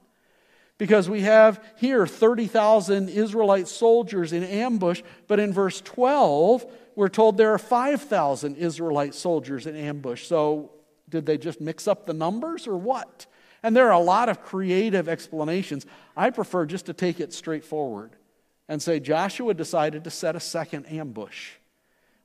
Because 0.78 1.10
we 1.10 1.22
have 1.22 1.64
here 1.78 2.06
30,000 2.06 3.10
Israelite 3.10 3.68
soldiers 3.68 4.32
in 4.32 4.44
ambush, 4.44 5.02
but 5.28 5.40
in 5.40 5.52
verse 5.52 5.82
12, 5.82 6.66
we're 6.96 7.10
told 7.10 7.38
there 7.38 7.54
are 7.54 7.60
5,000 7.60 8.56
Israelite 8.56 9.16
soldiers 9.16 9.66
in 9.66 9.76
ambush. 9.76 10.28
So 10.28 10.72
did 11.10 11.26
they 11.26 11.38
just 11.38 11.62
mix 11.62 11.88
up 11.88 12.06
the 12.06 12.14
numbers 12.14 12.68
or 12.68 12.78
what? 12.78 13.26
And 13.64 13.76
there 13.76 13.88
are 13.88 14.00
a 14.00 14.00
lot 14.00 14.30
of 14.30 14.44
creative 14.44 15.10
explanations. 15.10 15.86
I 16.16 16.30
prefer 16.30 16.66
just 16.66 16.86
to 16.88 16.94
take 16.94 17.20
it 17.20 17.34
straightforward 17.34 18.16
and 18.68 18.82
say 18.82 19.00
Joshua 19.00 19.54
decided 19.54 20.04
to 20.04 20.12
set 20.12 20.36
a 20.36 20.40
second 20.40 20.86
ambush 20.92 21.54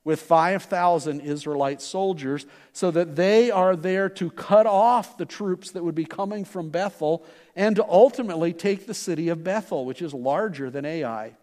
with 0.03 0.21
5,000 0.21 1.21
Israelite 1.21 1.81
soldiers 1.81 2.45
so 2.73 2.91
that 2.91 3.15
they 3.15 3.49
are 3.49 3.75
there 3.75 4.09
to 4.09 4.29
cut 4.31 4.65
off 4.65 5.17
the 5.17 5.25
troops 5.25 5.71
that 5.71 5.83
would 5.83 5.95
be 5.95 6.05
coming 6.05 6.43
from 6.43 6.69
Bethel 6.69 7.25
and 7.55 7.75
to 7.77 7.85
ultimately 7.87 8.51
take 8.51 8.85
the 8.85 8.93
city 8.93 9.29
of 9.29 9.43
Bethel, 9.43 9.85
which 9.85 10.01
is 10.01 10.13
larger 10.13 10.69
than 10.69 10.85
Ai. 10.85 11.35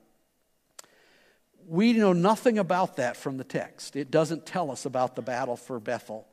We 1.67 1.93
know 1.93 2.13
nothing 2.13 2.59
about 2.59 2.97
that 2.97 3.17
from 3.17 3.39
the 3.39 3.45
text. 3.45 3.97
It 3.97 4.11
doesn't 4.11 4.45
tell 4.45 4.71
us 4.71 4.85
about 4.85 5.15
the 5.15 5.23
battle 5.23 5.57
for 5.57 5.79
Bethel. 5.79 6.27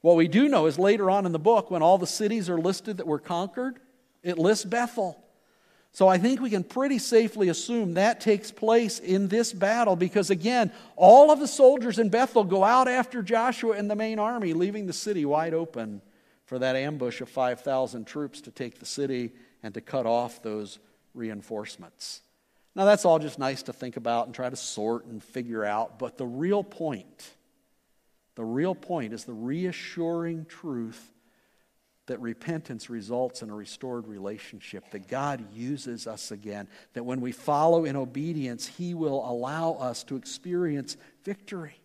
What 0.00 0.16
we 0.16 0.28
do 0.28 0.48
know 0.48 0.66
is 0.66 0.78
later 0.78 1.10
on 1.10 1.26
in 1.26 1.32
the 1.32 1.38
book, 1.38 1.70
when 1.70 1.82
all 1.82 1.98
the 1.98 2.06
cities 2.06 2.50
are 2.50 2.58
listed 2.58 2.96
that 2.96 3.06
were 3.06 3.18
conquered, 3.18 3.78
it 4.22 4.38
lists 4.38 4.64
Bethel. 4.64 5.22
So 5.92 6.06
I 6.06 6.18
think 6.18 6.40
we 6.40 6.50
can 6.50 6.62
pretty 6.62 6.98
safely 6.98 7.48
assume 7.48 7.94
that 7.94 8.20
takes 8.20 8.52
place 8.52 9.00
in 9.00 9.26
this 9.28 9.52
battle 9.52 9.96
because, 9.96 10.30
again, 10.30 10.70
all 10.94 11.32
of 11.32 11.40
the 11.40 11.48
soldiers 11.48 11.98
in 11.98 12.10
Bethel 12.10 12.44
go 12.44 12.62
out 12.62 12.86
after 12.86 13.22
Joshua 13.22 13.72
and 13.72 13.90
the 13.90 13.96
main 13.96 14.18
army, 14.18 14.52
leaving 14.52 14.86
the 14.86 14.92
city 14.92 15.24
wide 15.24 15.52
open 15.52 16.00
for 16.46 16.60
that 16.60 16.76
ambush 16.76 17.20
of 17.20 17.28
5,000 17.28 18.06
troops 18.06 18.40
to 18.42 18.50
take 18.50 18.78
the 18.78 18.86
city 18.86 19.32
and 19.62 19.74
to 19.74 19.80
cut 19.80 20.06
off 20.06 20.42
those 20.42 20.78
reinforcements. 21.12 22.22
Now, 22.76 22.84
that's 22.84 23.04
all 23.04 23.18
just 23.18 23.40
nice 23.40 23.64
to 23.64 23.72
think 23.72 23.96
about 23.96 24.26
and 24.26 24.34
try 24.34 24.48
to 24.48 24.56
sort 24.56 25.06
and 25.06 25.22
figure 25.22 25.64
out, 25.64 25.98
but 25.98 26.18
the 26.18 26.26
real 26.26 26.62
point, 26.62 27.34
the 28.36 28.44
real 28.44 28.76
point 28.76 29.12
is 29.12 29.24
the 29.24 29.32
reassuring 29.32 30.44
truth 30.44 31.10
that 32.10 32.20
repentance 32.20 32.90
results 32.90 33.40
in 33.40 33.50
a 33.50 33.54
restored 33.54 34.08
relationship, 34.08 34.90
that 34.90 35.06
God 35.06 35.44
uses 35.54 36.08
us 36.08 36.32
again, 36.32 36.66
that 36.94 37.04
when 37.04 37.20
we 37.20 37.30
follow 37.30 37.84
in 37.84 37.94
obedience, 37.94 38.66
He 38.66 38.94
will 38.94 39.24
allow 39.30 39.74
us 39.74 40.02
to 40.04 40.16
experience 40.16 40.96
victory. 41.24 41.80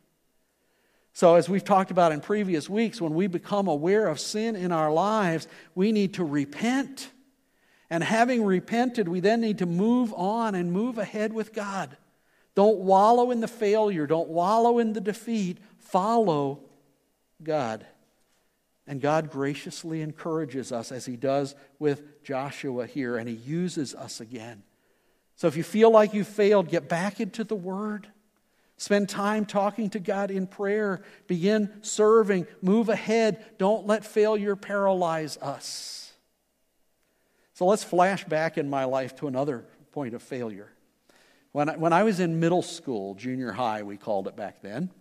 So, 1.14 1.36
as 1.36 1.48
we've 1.48 1.64
talked 1.64 1.92
about 1.92 2.12
in 2.12 2.22
previous 2.22 2.68
weeks, 2.68 3.00
when 3.00 3.14
we 3.14 3.28
become 3.28 3.68
aware 3.68 4.08
of 4.08 4.20
sin 4.20 4.56
in 4.56 4.72
our 4.72 4.92
lives, 4.92 5.48
we 5.76 5.92
need 5.92 6.16
to 6.16 6.24
repent. 6.24 7.12
And 7.92 8.04
having 8.04 8.44
repented, 8.44 9.08
we 9.08 9.20
then 9.20 9.42
need 9.42 9.60
to 9.60 9.68
move 9.68 10.12
on 10.16 10.56
and 10.56 10.74
move 10.74 10.98
ahead 10.98 11.34
with 11.34 11.54
God. 11.54 11.96
Don't 12.56 12.80
wallow 12.80 13.30
in 13.30 13.42
the 13.42 13.48
failure, 13.48 14.08
don't 14.08 14.30
wallow 14.30 14.80
in 14.80 14.94
the 14.94 15.02
defeat. 15.02 15.60
Follow 15.78 16.62
God. 17.44 17.86
And 18.88 19.02
God 19.02 19.32
graciously 19.32 20.02
encourages 20.02 20.72
us 20.72 20.92
as 20.92 21.06
He 21.06 21.16
does 21.16 21.56
with 21.80 22.24
Joshua 22.24 22.86
here, 22.86 23.18
and 23.18 23.28
He 23.28 23.36
uses 23.36 23.96
us 23.96 24.20
again. 24.22 24.64
So 25.36 25.48
if 25.48 25.58
you 25.58 25.64
feel 25.64 25.92
like 25.92 26.14
you 26.14 26.24
failed, 26.24 26.70
get 26.70 26.88
back 26.88 27.20
into 27.20 27.44
the 27.44 27.56
Word. 27.56 28.08
Spend 28.78 29.08
time 29.08 29.46
talking 29.46 29.90
to 29.92 30.00
God 30.00 30.32
in 30.32 30.48
prayer. 30.48 31.02
Begin 31.28 31.72
serving. 31.82 32.46
Move 32.62 32.90
ahead. 32.90 33.44
Don't 33.58 33.88
let 33.88 34.06
failure 34.06 34.56
paralyze 34.56 35.38
us. 35.38 36.12
So 37.54 37.66
let's 37.66 37.86
flash 37.86 38.26
back 38.26 38.58
in 38.58 38.70
my 38.70 38.84
life 38.84 39.16
to 39.18 39.28
another 39.28 39.66
point 39.94 40.14
of 40.14 40.22
failure. 40.22 40.70
When 41.54 41.70
I, 41.70 41.78
when 41.78 41.94
I 41.94 42.04
was 42.04 42.20
in 42.20 42.42
middle 42.42 42.62
school, 42.62 43.16
junior 43.16 43.54
high, 43.54 43.84
we 43.84 43.96
called 43.96 44.28
it 44.28 44.36
back 44.36 44.62
then, 44.62 44.92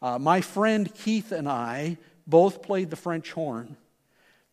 uh, 0.00 0.16
my 0.16 0.40
friend 0.40 0.92
Keith 0.94 1.32
and 1.32 1.48
I 1.48 1.98
both 2.28 2.62
played 2.62 2.90
the 2.90 2.96
French 2.96 3.32
horn. 3.32 3.76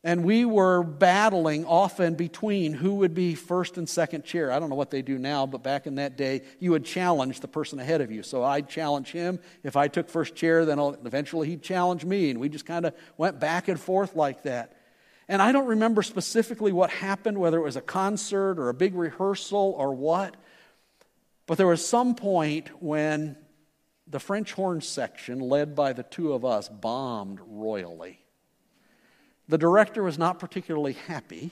And 0.03 0.23
we 0.23 0.45
were 0.45 0.83
battling 0.83 1.65
often 1.65 2.13
between 2.13 2.73
who 2.73 2.95
would 2.95 3.15
be 3.15 3.33
first 3.33 3.77
and 3.77 3.89
second 3.89 4.23
chair. 4.23 4.51
I 4.51 4.59
don't 4.59 4.69
know 4.69 4.75
what 4.75 4.91
they 4.91 5.01
do 5.01 5.17
now, 5.17 5.47
but 5.47 5.63
back 5.63 5.87
in 5.87 5.95
that 5.95 6.15
day, 6.15 6.43
you 6.59 6.71
would 6.71 6.85
challenge 6.85 7.39
the 7.39 7.47
person 7.47 7.79
ahead 7.79 8.01
of 8.01 8.11
you. 8.11 8.21
So 8.21 8.43
I'd 8.43 8.69
challenge 8.69 9.11
him. 9.11 9.39
If 9.63 9.75
I 9.75 9.87
took 9.87 10.07
first 10.07 10.35
chair, 10.35 10.63
then 10.63 10.77
eventually 11.05 11.47
he'd 11.49 11.63
challenge 11.63 12.05
me. 12.05 12.29
And 12.29 12.39
we 12.39 12.49
just 12.49 12.67
kind 12.67 12.85
of 12.85 12.93
went 13.17 13.39
back 13.39 13.67
and 13.67 13.79
forth 13.79 14.15
like 14.15 14.43
that. 14.43 14.77
And 15.27 15.41
I 15.41 15.51
don't 15.51 15.65
remember 15.65 16.03
specifically 16.03 16.71
what 16.71 16.91
happened, 16.91 17.39
whether 17.39 17.57
it 17.57 17.63
was 17.63 17.75
a 17.75 17.81
concert 17.81 18.59
or 18.59 18.69
a 18.69 18.75
big 18.75 18.93
rehearsal 18.93 19.73
or 19.75 19.91
what. 19.91 20.35
But 21.47 21.57
there 21.57 21.65
was 21.65 21.83
some 21.83 22.13
point 22.13 22.69
when 22.79 23.37
the 24.07 24.19
French 24.19 24.53
horn 24.53 24.81
section, 24.81 25.39
led 25.39 25.75
by 25.75 25.93
the 25.93 26.03
two 26.03 26.33
of 26.33 26.45
us, 26.45 26.69
bombed 26.69 27.39
royally. 27.47 28.19
The 29.47 29.57
director 29.57 30.03
was 30.03 30.17
not 30.17 30.39
particularly 30.39 30.93
happy, 30.93 31.51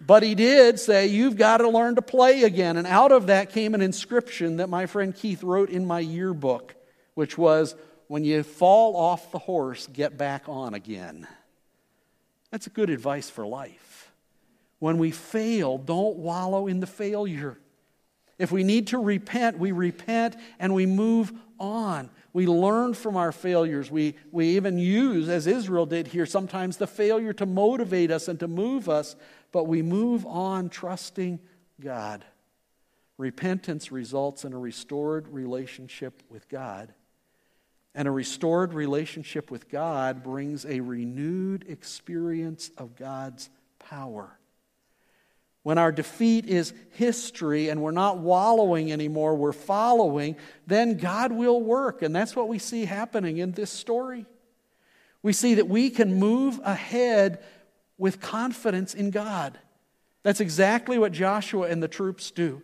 but 0.00 0.22
he 0.22 0.34
did 0.34 0.78
say, 0.78 1.06
You've 1.06 1.36
got 1.36 1.58
to 1.58 1.68
learn 1.68 1.96
to 1.96 2.02
play 2.02 2.42
again. 2.42 2.76
And 2.76 2.86
out 2.86 3.12
of 3.12 3.26
that 3.28 3.50
came 3.50 3.74
an 3.74 3.80
inscription 3.80 4.56
that 4.56 4.68
my 4.68 4.86
friend 4.86 5.14
Keith 5.14 5.42
wrote 5.42 5.70
in 5.70 5.86
my 5.86 6.00
yearbook, 6.00 6.74
which 7.14 7.38
was, 7.38 7.74
When 8.08 8.24
you 8.24 8.42
fall 8.42 8.96
off 8.96 9.30
the 9.30 9.38
horse, 9.38 9.88
get 9.92 10.18
back 10.18 10.48
on 10.48 10.74
again. 10.74 11.26
That's 12.50 12.66
a 12.66 12.70
good 12.70 12.90
advice 12.90 13.30
for 13.30 13.46
life. 13.46 14.12
When 14.78 14.98
we 14.98 15.10
fail, 15.10 15.78
don't 15.78 16.16
wallow 16.16 16.66
in 16.66 16.80
the 16.80 16.86
failure. 16.86 17.58
If 18.38 18.50
we 18.50 18.64
need 18.64 18.88
to 18.88 18.98
repent, 18.98 19.58
we 19.58 19.72
repent 19.72 20.36
and 20.58 20.74
we 20.74 20.86
move 20.86 21.32
on. 21.58 22.10
We 22.32 22.46
learn 22.46 22.94
from 22.94 23.16
our 23.16 23.32
failures. 23.32 23.90
We, 23.90 24.16
we 24.32 24.56
even 24.56 24.78
use, 24.78 25.28
as 25.28 25.46
Israel 25.46 25.86
did 25.86 26.08
here, 26.08 26.26
sometimes 26.26 26.76
the 26.76 26.86
failure 26.86 27.32
to 27.34 27.46
motivate 27.46 28.10
us 28.10 28.28
and 28.28 28.38
to 28.40 28.48
move 28.48 28.88
us, 28.88 29.16
but 29.52 29.64
we 29.64 29.82
move 29.82 30.26
on 30.26 30.68
trusting 30.68 31.40
God. 31.80 32.24
Repentance 33.16 33.92
results 33.92 34.44
in 34.44 34.52
a 34.52 34.58
restored 34.58 35.28
relationship 35.28 36.22
with 36.28 36.48
God. 36.48 36.92
And 37.94 38.08
a 38.08 38.10
restored 38.10 38.74
relationship 38.74 39.50
with 39.50 39.68
God 39.68 40.24
brings 40.24 40.66
a 40.66 40.80
renewed 40.80 41.64
experience 41.68 42.70
of 42.76 42.96
God's 42.96 43.50
power. 43.78 44.36
When 45.64 45.78
our 45.78 45.90
defeat 45.90 46.44
is 46.44 46.74
history 46.90 47.70
and 47.70 47.80
we're 47.80 47.90
not 47.90 48.18
wallowing 48.18 48.92
anymore, 48.92 49.34
we're 49.34 49.52
following, 49.52 50.36
then 50.66 50.98
God 50.98 51.32
will 51.32 51.60
work. 51.60 52.02
And 52.02 52.14
that's 52.14 52.36
what 52.36 52.48
we 52.48 52.58
see 52.58 52.84
happening 52.84 53.38
in 53.38 53.52
this 53.52 53.70
story. 53.70 54.26
We 55.22 55.32
see 55.32 55.54
that 55.54 55.66
we 55.66 55.88
can 55.88 56.18
move 56.18 56.60
ahead 56.62 57.42
with 57.96 58.20
confidence 58.20 58.92
in 58.92 59.10
God. 59.10 59.58
That's 60.22 60.40
exactly 60.40 60.98
what 60.98 61.12
Joshua 61.12 61.68
and 61.68 61.82
the 61.82 61.88
troops 61.88 62.30
do. 62.30 62.60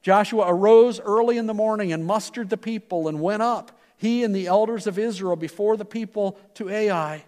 Joshua 0.00 0.44
arose 0.46 1.00
early 1.00 1.36
in 1.36 1.48
the 1.48 1.54
morning 1.54 1.92
and 1.92 2.06
mustered 2.06 2.48
the 2.48 2.56
people 2.56 3.08
and 3.08 3.20
went 3.20 3.42
up, 3.42 3.76
he 3.96 4.22
and 4.22 4.34
the 4.34 4.46
elders 4.46 4.86
of 4.86 5.00
Israel, 5.00 5.34
before 5.34 5.76
the 5.76 5.84
people 5.84 6.38
to 6.54 6.68
Ai. 6.68 7.24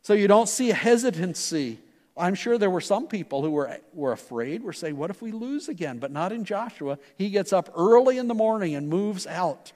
So 0.00 0.14
you 0.14 0.28
don't 0.28 0.48
see 0.48 0.70
a 0.70 0.74
hesitancy. 0.74 1.78
I'm 2.16 2.34
sure 2.34 2.58
there 2.58 2.70
were 2.70 2.80
some 2.80 3.06
people 3.06 3.42
who 3.42 3.50
were, 3.50 3.78
were 3.94 4.12
afraid, 4.12 4.62
were 4.62 4.72
saying, 4.72 4.96
What 4.96 5.10
if 5.10 5.22
we 5.22 5.32
lose 5.32 5.68
again? 5.68 5.98
But 5.98 6.10
not 6.10 6.32
in 6.32 6.44
Joshua. 6.44 6.98
He 7.16 7.30
gets 7.30 7.52
up 7.52 7.72
early 7.76 8.18
in 8.18 8.28
the 8.28 8.34
morning 8.34 8.74
and 8.74 8.88
moves 8.88 9.26
out. 9.26 9.72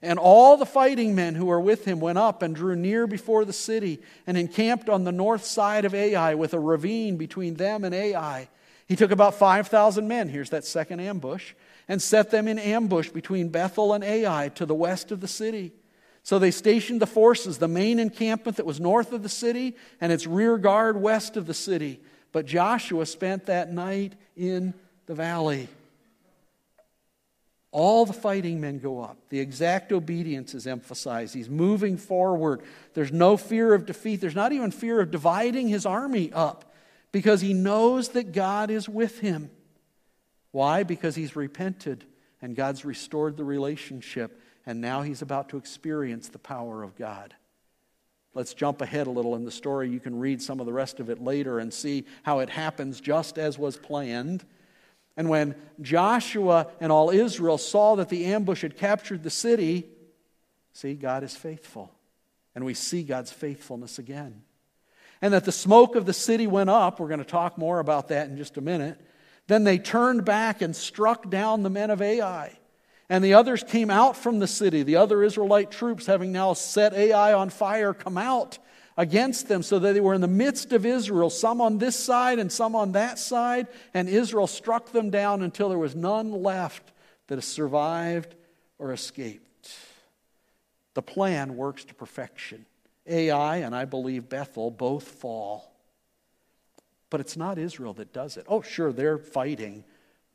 And 0.00 0.18
all 0.18 0.56
the 0.56 0.66
fighting 0.66 1.14
men 1.14 1.34
who 1.34 1.46
were 1.46 1.60
with 1.60 1.84
him 1.84 1.98
went 1.98 2.18
up 2.18 2.42
and 2.42 2.54
drew 2.54 2.76
near 2.76 3.06
before 3.06 3.44
the 3.44 3.52
city 3.52 4.00
and 4.26 4.38
encamped 4.38 4.88
on 4.88 5.02
the 5.02 5.12
north 5.12 5.44
side 5.44 5.84
of 5.84 5.94
Ai 5.94 6.34
with 6.34 6.54
a 6.54 6.60
ravine 6.60 7.16
between 7.16 7.54
them 7.54 7.84
and 7.84 7.94
Ai. 7.94 8.48
He 8.86 8.94
took 8.94 9.10
about 9.10 9.34
5,000 9.34 10.06
men, 10.06 10.28
here's 10.28 10.50
that 10.50 10.64
second 10.64 11.00
ambush, 11.00 11.52
and 11.88 12.00
set 12.00 12.30
them 12.30 12.46
in 12.46 12.58
ambush 12.58 13.08
between 13.08 13.48
Bethel 13.48 13.92
and 13.92 14.04
Ai 14.04 14.50
to 14.54 14.64
the 14.64 14.74
west 14.74 15.10
of 15.10 15.20
the 15.20 15.28
city. 15.28 15.72
So 16.28 16.38
they 16.38 16.50
stationed 16.50 17.00
the 17.00 17.06
forces, 17.06 17.56
the 17.56 17.68
main 17.68 17.98
encampment 17.98 18.58
that 18.58 18.66
was 18.66 18.78
north 18.78 19.14
of 19.14 19.22
the 19.22 19.30
city 19.30 19.74
and 19.98 20.12
its 20.12 20.26
rear 20.26 20.58
guard 20.58 21.00
west 21.00 21.38
of 21.38 21.46
the 21.46 21.54
city. 21.54 22.00
But 22.32 22.44
Joshua 22.44 23.06
spent 23.06 23.46
that 23.46 23.72
night 23.72 24.12
in 24.36 24.74
the 25.06 25.14
valley. 25.14 25.68
All 27.70 28.04
the 28.04 28.12
fighting 28.12 28.60
men 28.60 28.78
go 28.78 29.00
up. 29.00 29.16
The 29.30 29.40
exact 29.40 29.90
obedience 29.90 30.52
is 30.52 30.66
emphasized. 30.66 31.32
He's 31.32 31.48
moving 31.48 31.96
forward. 31.96 32.60
There's 32.92 33.10
no 33.10 33.38
fear 33.38 33.72
of 33.72 33.86
defeat. 33.86 34.20
There's 34.20 34.34
not 34.34 34.52
even 34.52 34.70
fear 34.70 35.00
of 35.00 35.10
dividing 35.10 35.68
his 35.68 35.86
army 35.86 36.30
up 36.34 36.74
because 37.10 37.40
he 37.40 37.54
knows 37.54 38.10
that 38.10 38.32
God 38.32 38.70
is 38.70 38.86
with 38.86 39.20
him. 39.20 39.50
Why? 40.50 40.82
Because 40.82 41.14
he's 41.14 41.34
repented 41.34 42.04
and 42.42 42.54
God's 42.54 42.84
restored 42.84 43.38
the 43.38 43.44
relationship, 43.44 44.42
and 44.68 44.82
now 44.82 45.00
he's 45.00 45.22
about 45.22 45.48
to 45.48 45.56
experience 45.56 46.28
the 46.28 46.38
power 46.38 46.82
of 46.82 46.94
God. 46.94 47.34
Let's 48.34 48.52
jump 48.52 48.82
ahead 48.82 49.06
a 49.06 49.10
little 49.10 49.34
in 49.34 49.46
the 49.46 49.50
story. 49.50 49.88
You 49.88 49.98
can 49.98 50.18
read 50.18 50.42
some 50.42 50.60
of 50.60 50.66
the 50.66 50.74
rest 50.74 51.00
of 51.00 51.08
it 51.08 51.22
later 51.22 51.58
and 51.58 51.72
see 51.72 52.04
how 52.22 52.40
it 52.40 52.50
happens 52.50 53.00
just 53.00 53.38
as 53.38 53.58
was 53.58 53.78
planned. 53.78 54.44
And 55.16 55.30
when 55.30 55.54
Joshua 55.80 56.66
and 56.80 56.92
all 56.92 57.08
Israel 57.08 57.56
saw 57.56 57.96
that 57.96 58.10
the 58.10 58.26
ambush 58.26 58.60
had 58.60 58.76
captured 58.76 59.22
the 59.22 59.30
city, 59.30 59.86
see, 60.74 60.92
God 60.92 61.22
is 61.22 61.34
faithful. 61.34 61.90
And 62.54 62.62
we 62.62 62.74
see 62.74 63.04
God's 63.04 63.32
faithfulness 63.32 63.98
again. 63.98 64.42
And 65.22 65.32
that 65.32 65.46
the 65.46 65.50
smoke 65.50 65.96
of 65.96 66.04
the 66.04 66.12
city 66.12 66.46
went 66.46 66.68
up. 66.68 67.00
We're 67.00 67.08
going 67.08 67.20
to 67.20 67.24
talk 67.24 67.56
more 67.56 67.78
about 67.78 68.08
that 68.08 68.28
in 68.28 68.36
just 68.36 68.58
a 68.58 68.60
minute. 68.60 69.00
Then 69.46 69.64
they 69.64 69.78
turned 69.78 70.26
back 70.26 70.60
and 70.60 70.76
struck 70.76 71.30
down 71.30 71.62
the 71.62 71.70
men 71.70 71.88
of 71.88 72.02
Ai. 72.02 72.58
And 73.10 73.24
the 73.24 73.34
others 73.34 73.64
came 73.64 73.90
out 73.90 74.16
from 74.16 74.38
the 74.38 74.46
city. 74.46 74.82
The 74.82 74.96
other 74.96 75.22
Israelite 75.22 75.70
troops, 75.70 76.06
having 76.06 76.30
now 76.30 76.52
set 76.52 76.92
Ai 76.92 77.32
on 77.32 77.48
fire, 77.50 77.94
come 77.94 78.18
out 78.18 78.58
against 78.98 79.48
them 79.48 79.62
so 79.62 79.78
that 79.78 79.92
they 79.92 80.00
were 80.00 80.12
in 80.12 80.20
the 80.20 80.28
midst 80.28 80.72
of 80.72 80.84
Israel, 80.84 81.30
some 81.30 81.60
on 81.60 81.78
this 81.78 81.96
side 81.96 82.38
and 82.38 82.50
some 82.50 82.74
on 82.74 82.92
that 82.92 83.18
side, 83.18 83.68
and 83.94 84.08
Israel 84.08 84.48
struck 84.48 84.90
them 84.90 85.08
down 85.08 85.40
until 85.40 85.68
there 85.68 85.78
was 85.78 85.94
none 85.94 86.32
left 86.32 86.92
that 87.28 87.40
survived 87.42 88.34
or 88.78 88.92
escaped. 88.92 89.70
The 90.94 91.02
plan 91.02 91.56
works 91.56 91.84
to 91.84 91.94
perfection. 91.94 92.66
Ai 93.06 93.58
and 93.58 93.74
I 93.74 93.84
believe 93.84 94.28
Bethel 94.28 94.70
both 94.70 95.06
fall. 95.06 95.72
But 97.08 97.20
it's 97.20 97.36
not 97.36 97.56
Israel 97.56 97.94
that 97.94 98.12
does 98.12 98.36
it. 98.36 98.44
Oh, 98.48 98.62
sure, 98.62 98.92
they're 98.92 99.16
fighting, 99.16 99.84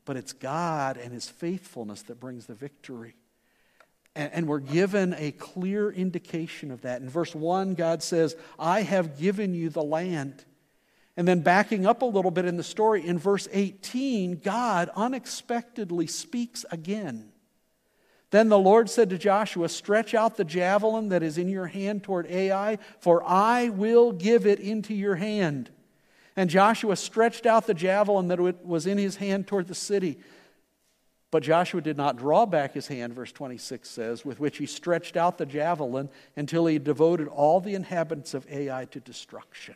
but 0.04 0.16
it's 0.16 0.32
God 0.32 0.96
and 0.96 1.12
His 1.12 1.28
faithfulness 1.28 2.02
that 2.02 2.20
brings 2.20 2.46
the 2.46 2.54
victory. 2.54 3.14
And, 4.16 4.46
we're 4.46 4.60
given 4.60 5.12
a 5.18 5.32
clear 5.32 5.90
indication 5.90 6.70
of 6.70 6.82
that. 6.82 7.00
In 7.00 7.08
verse 7.08 7.34
1, 7.34 7.74
God 7.74 8.00
says, 8.00 8.36
I 8.60 8.82
have 8.82 9.18
given 9.18 9.54
you 9.54 9.70
the 9.70 9.82
land. 9.82 10.44
And 11.16 11.26
then 11.26 11.40
backing 11.40 11.84
up 11.84 12.00
a 12.02 12.06
little 12.06 12.30
bit 12.30 12.44
in 12.44 12.56
the 12.56 12.62
story, 12.62 13.04
in 13.04 13.18
verse 13.18 13.48
18, 13.50 14.38
God 14.38 14.88
unexpectedly 14.94 16.06
speaks 16.06 16.64
again. 16.70 17.32
Then 18.30 18.48
the 18.48 18.58
Lord 18.58 18.90
said 18.90 19.10
to 19.10 19.18
Joshua, 19.18 19.68
Stretch 19.68 20.14
out 20.14 20.36
the 20.36 20.44
javelin 20.44 21.08
that 21.10 21.22
is 21.22 21.38
in 21.38 21.48
your 21.48 21.66
hand 21.66 22.02
toward 22.02 22.26
Ai, 22.26 22.78
for 23.00 23.22
I 23.24 23.68
will 23.68 24.12
give 24.12 24.46
it 24.46 24.60
into 24.60 24.94
your 24.94 25.14
hand. 25.16 25.70
And 26.36 26.50
Joshua 26.50 26.96
stretched 26.96 27.46
out 27.46 27.66
the 27.66 27.74
javelin 27.74 28.28
that 28.28 28.64
was 28.64 28.86
in 28.86 28.98
his 28.98 29.16
hand 29.16 29.46
toward 29.46 29.68
the 29.68 29.74
city. 29.74 30.18
But 31.30 31.42
Joshua 31.42 31.80
did 31.80 31.96
not 31.96 32.16
draw 32.16 32.46
back 32.46 32.74
his 32.74 32.86
hand, 32.86 33.12
verse 33.12 33.32
26 33.32 33.88
says, 33.88 34.24
with 34.24 34.38
which 34.38 34.58
he 34.58 34.66
stretched 34.66 35.16
out 35.16 35.38
the 35.38 35.46
javelin 35.46 36.08
until 36.36 36.66
he 36.66 36.78
devoted 36.78 37.28
all 37.28 37.60
the 37.60 37.74
inhabitants 37.74 38.34
of 38.34 38.46
Ai 38.50 38.84
to 38.86 39.00
destruction. 39.00 39.74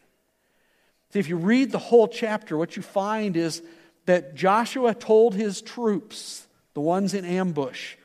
See, 1.12 1.18
if 1.18 1.28
you 1.28 1.36
read 1.36 1.72
the 1.72 1.78
whole 1.78 2.06
chapter, 2.06 2.56
what 2.56 2.76
you 2.76 2.82
find 2.82 3.36
is 3.36 3.62
that 4.06 4.34
Joshua 4.34 4.94
told 4.94 5.34
his 5.34 5.60
troops, 5.60 6.46
the 6.74 6.80
ones 6.80 7.12
in 7.12 7.24
ambush, 7.24 7.96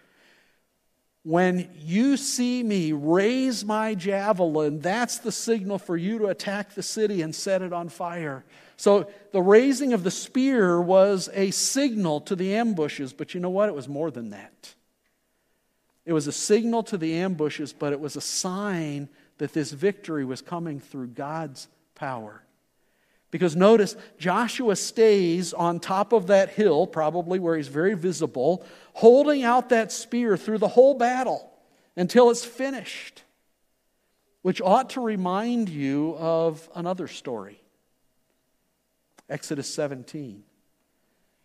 when 1.24 1.70
you 1.80 2.18
see 2.18 2.62
me 2.62 2.92
raise 2.92 3.64
my 3.64 3.96
javelin, 3.96 4.82
that's 4.82 5.20
the 5.20 5.32
signal 5.32 5.80
for 5.80 5.96
you 5.96 6.20
to 6.20 6.28
attack 6.28 6.76
the 6.76 6.84
city 6.84 7.22
and 7.22 7.34
set 7.34 7.62
it 7.62 7.72
on 7.72 7.88
fire. 7.88 8.44
So 8.76 9.10
the 9.32 9.42
raising 9.42 9.94
of 9.94 10.04
the 10.04 10.12
spear 10.12 10.82
was 10.82 11.30
a 11.34 11.52
signal 11.52 12.20
to 12.22 12.36
the 12.36 12.56
ambushes, 12.56 13.14
but 13.14 13.34
you 13.34 13.40
know 13.40 13.50
what? 13.50 13.70
It 13.70 13.76
was 13.76 13.88
more 13.88 14.12
than 14.12 14.32
that. 14.32 14.74
It 16.06 16.12
was 16.12 16.28
a 16.28 16.34
signal 16.34 16.84
to 16.84 16.98
the 16.98 17.16
ambushes, 17.16 17.72
but 17.72 17.94
it 17.94 18.00
was 18.02 18.18
a 18.18 18.22
sign 18.22 19.08
that 19.38 19.54
this 19.54 19.72
victory 19.72 20.26
was 20.26 20.42
coming 20.42 20.82
through 20.82 21.08
God's 21.08 21.70
power. 21.96 22.44
Because 23.34 23.56
notice, 23.56 23.96
Joshua 24.20 24.76
stays 24.76 25.54
on 25.54 25.80
top 25.80 26.14
of 26.14 26.28
that 26.28 26.50
hill, 26.50 26.86
probably 26.86 27.40
where 27.40 27.58
he's 27.58 27.68
very 27.68 27.96
visible, 27.96 28.64
holding 28.94 29.42
out 29.42 29.70
that 29.70 29.92
spear 29.92 30.38
through 30.38 30.60
the 30.60 30.68
whole 30.68 30.94
battle 30.94 31.52
until 31.96 32.30
it's 32.30 32.46
finished, 32.46 33.24
which 34.44 34.62
ought 34.62 34.92
to 34.92 35.02
remind 35.02 35.68
you 35.68 36.16
of 36.20 36.70
another 36.76 37.08
story. 37.08 37.60
Exodus 39.28 39.68
17, 39.74 40.44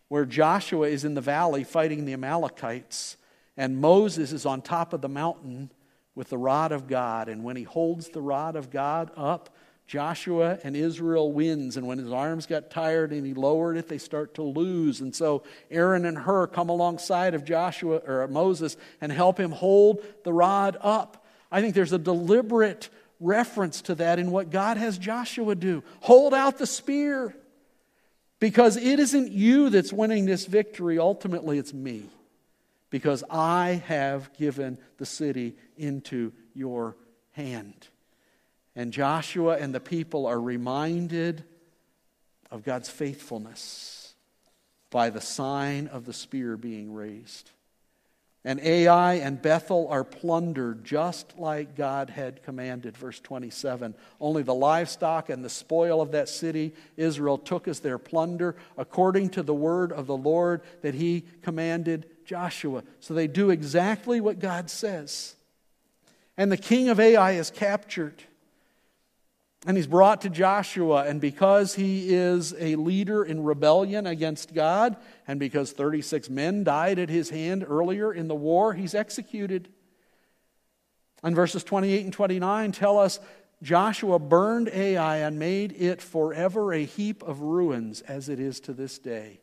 where 0.09 0.25
Joshua 0.25 0.89
is 0.89 1.03
in 1.03 1.15
the 1.15 1.21
valley 1.21 1.63
fighting 1.63 2.05
the 2.05 2.13
Amalekites, 2.13 3.17
and 3.57 3.81
Moses 3.81 4.31
is 4.31 4.45
on 4.45 4.61
top 4.61 4.93
of 4.93 5.01
the 5.01 5.09
mountain 5.09 5.71
with 6.13 6.29
the 6.29 6.37
rod 6.37 6.71
of 6.71 6.85
God. 6.85 7.29
And 7.29 7.43
when 7.43 7.55
he 7.55 7.63
holds 7.63 8.09
the 8.09 8.21
rod 8.21 8.55
of 8.55 8.69
God 8.69 9.09
up, 9.17 9.49
Joshua 9.89 10.59
and 10.63 10.75
Israel 10.75 11.31
wins. 11.31 11.75
And 11.75 11.87
when 11.87 11.97
his 11.97 12.11
arms 12.11 12.45
got 12.45 12.69
tired 12.69 13.11
and 13.11 13.25
he 13.25 13.33
lowered 13.33 13.75
it, 13.75 13.87
they 13.87 13.97
start 13.97 14.35
to 14.35 14.43
lose. 14.43 15.01
And 15.01 15.15
so 15.15 15.41
Aaron 15.71 16.05
and 16.05 16.15
Hur 16.15 16.45
come 16.45 16.69
alongside 16.69 17.33
of 17.33 17.43
Joshua 17.43 17.95
or 17.97 18.27
Moses 18.27 18.77
and 19.01 19.11
help 19.11 19.39
him 19.39 19.49
hold 19.49 20.05
the 20.23 20.31
rod 20.31 20.77
up. 20.81 21.25
I 21.51 21.61
think 21.61 21.73
there's 21.73 21.91
a 21.91 21.97
deliberate 21.97 22.89
reference 23.19 23.81
to 23.81 23.95
that 23.95 24.19
in 24.19 24.29
what 24.29 24.51
God 24.51 24.77
has 24.77 24.99
Joshua 24.99 25.55
do. 25.55 25.83
Hold 26.01 26.35
out 26.35 26.59
the 26.59 26.67
spear. 26.67 27.35
Because 28.39 28.77
it 28.77 28.99
isn't 28.99 29.31
you 29.31 29.71
that's 29.71 29.91
winning 29.91 30.25
this 30.25 30.45
victory, 30.45 30.99
ultimately, 30.99 31.57
it's 31.57 31.73
me. 31.73 32.03
Because 32.91 33.23
I 33.27 33.81
have 33.87 34.31
given 34.33 34.77
the 34.99 35.07
city 35.07 35.55
into 35.77 36.31
your 36.53 36.95
hand. 37.31 37.87
And 38.79 38.93
Joshua 38.93 39.57
and 39.57 39.75
the 39.75 39.81
people 39.81 40.25
are 40.25 40.39
reminded 40.39 41.43
of 42.49 42.63
God's 42.63 42.87
faithfulness 42.87 44.13
by 44.89 45.09
the 45.09 45.19
sign 45.19 45.87
of 45.87 46.05
the 46.05 46.13
spear 46.13 46.55
being 46.55 46.93
raised. 46.93 47.51
And 48.45 48.61
Ai 48.61 49.15
and 49.15 49.41
Bethel 49.41 49.89
are 49.89 50.05
plundered 50.05 50.85
just 50.85 51.37
like 51.37 51.75
God 51.75 52.09
had 52.09 52.41
commanded. 52.41 52.95
Verse 52.95 53.19
27. 53.19 53.95
Only 54.21 54.43
the 54.43 54.55
livestock 54.55 55.27
and 55.27 55.43
the 55.43 55.49
spoil 55.49 55.99
of 55.99 56.13
that 56.13 56.29
city 56.29 56.73
Israel 56.95 57.37
took 57.37 57.67
as 57.67 57.81
their 57.81 57.97
plunder, 57.97 58.55
according 58.77 59.31
to 59.31 59.43
the 59.43 59.53
word 59.53 59.91
of 59.91 60.07
the 60.07 60.15
Lord 60.15 60.61
that 60.83 60.93
he 60.93 61.25
commanded 61.41 62.05
Joshua. 62.23 62.83
So 63.01 63.13
they 63.13 63.27
do 63.27 63.49
exactly 63.49 64.21
what 64.21 64.39
God 64.39 64.69
says. 64.69 65.35
And 66.37 66.49
the 66.49 66.55
king 66.55 66.87
of 66.87 66.97
Ai 67.01 67.31
is 67.31 67.51
captured. 67.51 68.23
And 69.65 69.75
he's 69.75 69.87
brought 69.87 70.21
to 70.21 70.29
Joshua, 70.29 71.03
and 71.03 71.19
because 71.19 71.75
he 71.75 72.13
is 72.13 72.55
a 72.57 72.77
leader 72.77 73.23
in 73.23 73.43
rebellion 73.43 74.07
against 74.07 74.53
God, 74.53 74.95
and 75.27 75.37
because 75.37 75.73
36 75.73 76.29
men 76.29 76.63
died 76.63 76.97
at 76.97 77.09
his 77.09 77.29
hand 77.29 77.65
earlier 77.67 78.13
in 78.13 78.29
the 78.29 78.35
war, 78.35 78.73
he's 78.73 78.95
executed. 78.95 79.67
And 81.23 81.35
verses 81.35 81.65
28 81.65 82.05
and 82.05 82.13
29 82.13 82.71
tell 82.71 82.97
us 82.97 83.19
Joshua 83.61 84.17
burned 84.17 84.69
Ai 84.69 85.17
and 85.17 85.37
made 85.37 85.73
it 85.73 86.01
forever 86.01 86.71
a 86.71 86.85
heap 86.85 87.21
of 87.23 87.41
ruins, 87.41 87.99
as 88.01 88.29
it 88.29 88.39
is 88.39 88.61
to 88.61 88.73
this 88.73 88.97
day. 88.97 89.41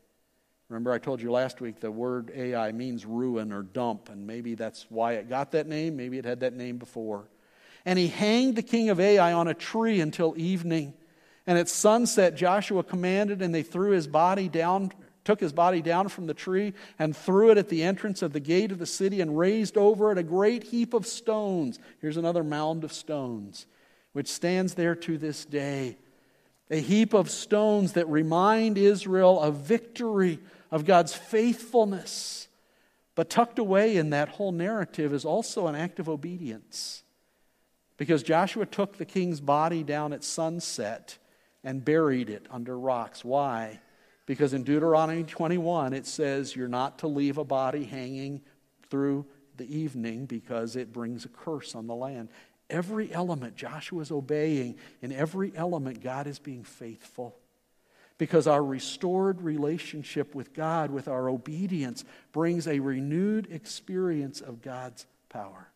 Remember, 0.71 0.93
I 0.93 0.99
told 0.99 1.21
you 1.21 1.31
last 1.31 1.61
week 1.61 1.79
the 1.79 1.93
word 1.93 2.33
Ai 2.35 2.73
means 2.73 3.05
ruin 3.05 3.53
or 3.53 3.63
dump, 3.63 4.09
and 4.09 4.27
maybe 4.27 4.55
that's 4.55 4.87
why 4.89 5.13
it 5.13 5.29
got 5.29 5.53
that 5.53 5.67
name. 5.67 5.95
Maybe 5.95 6.17
it 6.17 6.25
had 6.25 6.41
that 6.41 6.55
name 6.55 6.79
before. 6.79 7.29
And 7.87 7.99
he 7.99 8.09
hanged 8.09 8.57
the 8.57 8.63
king 8.63 8.91
of 8.91 8.99
Ai 8.99 9.33
on 9.33 9.47
a 9.47 9.55
tree 9.55 10.01
until 10.01 10.35
evening. 10.37 10.93
And 11.47 11.57
at 11.57 11.69
sunset, 11.69 12.35
Joshua 12.35 12.83
commanded, 12.83 13.41
and 13.41 13.55
they 13.55 13.63
threw 13.63 13.93
his 13.93 14.09
body 14.09 14.49
down, 14.49 14.91
took 15.23 15.39
his 15.39 15.53
body 15.53 15.81
down 15.81 16.09
from 16.09 16.27
the 16.27 16.35
tree, 16.35 16.75
and 16.99 17.17
threw 17.17 17.53
it 17.53 17.59
at 17.59 17.69
the 17.69 17.85
entrance 17.85 18.23
of 18.23 18.33
the 18.33 18.41
gate 18.41 18.73
of 18.73 18.81
the 18.81 18.87
city, 18.87 19.21
and 19.21 19.39
raised 19.39 19.79
over 19.79 20.11
it 20.11 20.19
a 20.19 20.25
great 20.25 20.65
heap 20.65 20.93
of 20.93 21.07
stones. 21.07 21.79
Here's 22.01 22.17
another 22.17 22.43
mound 22.43 22.83
of 22.83 22.93
stones, 22.93 23.67
which 24.13 24.29
stands 24.29 24.75
there 24.75 24.97
to 24.97 25.17
this 25.17 25.45
day. 25.45 25.97
A 26.69 26.81
heap 26.81 27.15
of 27.15 27.31
stones 27.31 27.93
that 27.93 28.09
remind 28.09 28.77
Israel 28.77 29.41
of 29.41 29.59
victory, 29.59 30.41
of 30.73 30.85
God's 30.85 31.15
faithfulness. 31.15 32.49
But 33.15 33.31
tucked 33.31 33.61
away 33.61 33.97
in 33.97 34.11
that 34.11 34.31
whole 34.31 34.51
narrative 34.51 35.15
is 35.15 35.25
also 35.25 35.69
an 35.69 35.77
act 35.77 36.01
of 36.01 36.09
obedience. 36.09 37.05
Because 37.97 38.23
Joshua 38.23 38.67
took 38.67 38.97
the 38.97 39.05
king's 39.05 39.41
body 39.41 39.83
down 39.83 40.13
at 40.13 40.23
sunset 40.23 41.19
and 41.65 41.85
buried 41.85 42.29
it 42.31 42.47
under 42.51 42.79
rocks. 42.79 43.25
Why? 43.25 43.81
Because 44.27 44.53
in 44.53 44.65
Deuteronomy 44.65 45.25
21 45.25 45.93
it 45.93 46.07
says 46.07 46.55
you're 46.55 46.69
not 46.69 46.99
to 47.01 47.07
leave 47.07 47.39
a 47.39 47.45
body 47.45 47.85
hanging 47.85 48.43
through 48.91 49.27
the 49.57 49.75
evening 49.75 50.27
because 50.27 50.77
it 50.77 50.93
brings 50.93 51.25
a 51.25 51.29
curse 51.29 51.75
on 51.75 51.87
the 51.87 51.95
land. 51.95 52.29
Every 52.69 53.13
element 53.13 53.57
Joshua 53.57 54.03
is 54.03 54.11
obeying, 54.11 54.77
in 55.01 55.13
every 55.13 55.53
element 55.55 56.03
God 56.03 56.27
is 56.27 56.39
being 56.39 56.65
faithful. 56.65 57.37
Because 58.19 58.47
our 58.47 58.65
restored 58.65 59.43
relationship 59.43 60.35
with 60.35 60.53
God, 60.53 60.91
with 60.91 61.07
our 61.07 61.29
obedience, 61.29 62.05
brings 62.33 62.67
a 62.67 62.81
renewed 62.81 63.49
experience 63.51 64.41
of 64.41 64.63
God's 64.63 65.07
power. 65.29 65.69